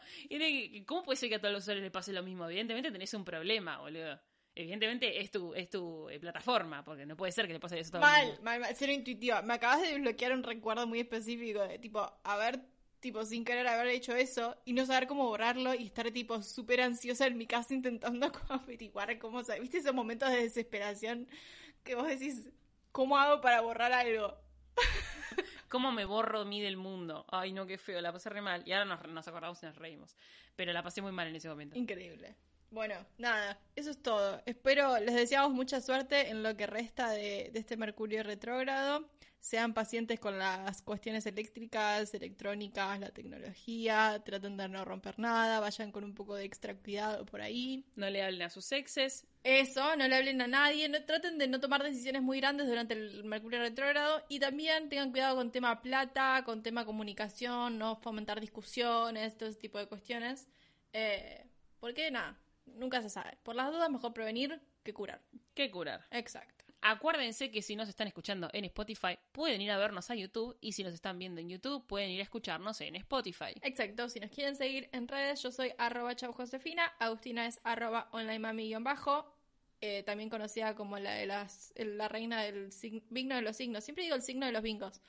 [0.86, 2.46] ¿Cómo puede ser que a todos los usuarios les pase lo mismo?
[2.46, 4.20] Evidentemente tenés un problema, boludo.
[4.56, 7.89] Evidentemente es tu, es tu eh, plataforma, porque no puede ser que le pase eso
[7.89, 8.41] todo el Mal, mundo.
[8.44, 9.41] mal, mal, cero intuitiva.
[9.41, 12.60] Me acabas de desbloquear un recuerdo muy específico de tipo, haber,
[13.00, 16.82] tipo, sin querer haber hecho eso y no saber cómo borrarlo y estar tipo súper
[16.82, 19.60] ansiosa en mi casa intentando averiguar cómo se.
[19.60, 21.28] ¿Viste esos momentos de desesperación
[21.84, 22.52] que vos decís,
[22.94, 24.38] ¿cómo hago para borrar algo?
[25.68, 27.26] ¿Cómo me borro a mí del mundo?
[27.30, 28.64] Ay, no, qué feo, la pasé re mal.
[28.66, 30.16] Y ahora nos, nos acordamos y nos reímos.
[30.56, 31.78] Pero la pasé muy mal en ese momento.
[31.78, 32.38] Increíble.
[32.70, 34.41] Bueno, nada, eso es todo.
[34.46, 39.10] Espero, les deseamos mucha suerte en lo que resta de, de este Mercurio retrógrado.
[39.44, 44.22] Sean pacientes con las cuestiones eléctricas, electrónicas, la tecnología.
[44.24, 45.60] Traten de no romper nada.
[45.60, 47.84] Vayan con un poco de extra cuidado por ahí.
[47.98, 49.28] No le hablen a sus exes.
[49.44, 50.88] Eso, no le hablen a nadie.
[50.88, 54.24] No, traten de no tomar decisiones muy grandes durante el Mercurio retrógrado.
[54.30, 59.60] Y también tengan cuidado con tema plata, con tema comunicación, no fomentar discusiones, todo ese
[59.60, 60.48] tipo de cuestiones.
[60.94, 61.46] Eh,
[61.82, 63.38] porque nada, nunca se sabe.
[63.44, 65.22] Por las dudas, mejor prevenir que curar.
[65.54, 66.08] ¿Qué curar?
[66.12, 66.62] Exacto.
[66.86, 70.73] Acuérdense que si nos están escuchando en Spotify, pueden ir a vernos a YouTube y
[70.73, 73.53] si nos están viendo en YouTube, pueden ir a escucharnos en Spotify.
[73.61, 79.34] Exacto, si nos quieren seguir en redes, yo soy arroba Josefina, Agustina es arroba onlinemami-bajo,
[79.79, 84.03] eh, también conocida como la de las, la reina del signo de los signos, siempre
[84.03, 85.01] digo el signo de los bingos.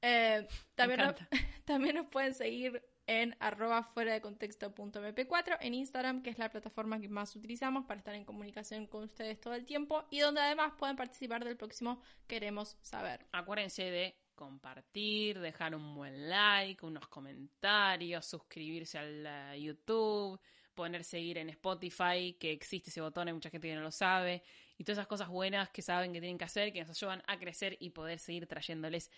[0.00, 1.14] Eh, también, nos,
[1.66, 6.38] también nos pueden seguir en arroba fuera de contexto punto mp4 en Instagram, que es
[6.38, 10.20] la plataforma que más utilizamos para estar en comunicación con ustedes todo el tiempo y
[10.20, 13.26] donde además pueden participar del próximo Queremos Saber.
[13.32, 20.40] Acuérdense de compartir, dejar un buen like, unos comentarios, suscribirse al YouTube,
[20.76, 24.44] poner seguir en Spotify, que existe ese botón, hay mucha gente que no lo sabe,
[24.78, 27.36] y todas esas cosas buenas que saben que tienen que hacer, que nos ayudan a
[27.40, 29.10] crecer y poder seguir trayéndoles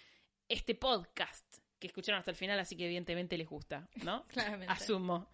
[0.49, 4.25] este podcast que escucharon hasta el final, así que evidentemente les gusta, ¿no?
[4.29, 4.73] Claramente.
[4.73, 5.27] Asumo.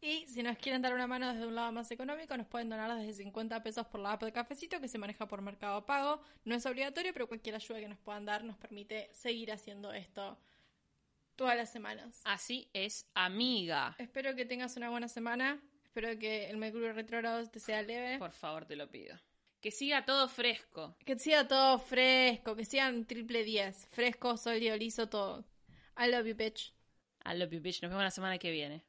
[0.00, 2.98] Y si nos quieren dar una mano desde un lado más económico, nos pueden donar
[2.98, 6.22] desde 50 pesos por la app de cafecito que se maneja por mercado pago.
[6.44, 10.38] No es obligatorio, pero cualquier ayuda que nos puedan dar nos permite seguir haciendo esto
[11.36, 12.22] todas las semanas.
[12.24, 13.94] Así es, amiga.
[13.98, 15.60] Espero que tengas una buena semana.
[15.84, 18.18] Espero que el Mercurio retrógrado te sea leve.
[18.18, 19.18] Por favor, te lo pido.
[19.60, 20.96] Que siga todo fresco.
[21.04, 23.88] Que siga todo fresco, que sigan triple 10.
[23.90, 25.44] Fresco, sólido, liso, todo.
[26.00, 26.70] I love you, bitch.
[27.26, 27.82] I love you, bitch.
[27.82, 28.82] Nos vemos la semana que viene.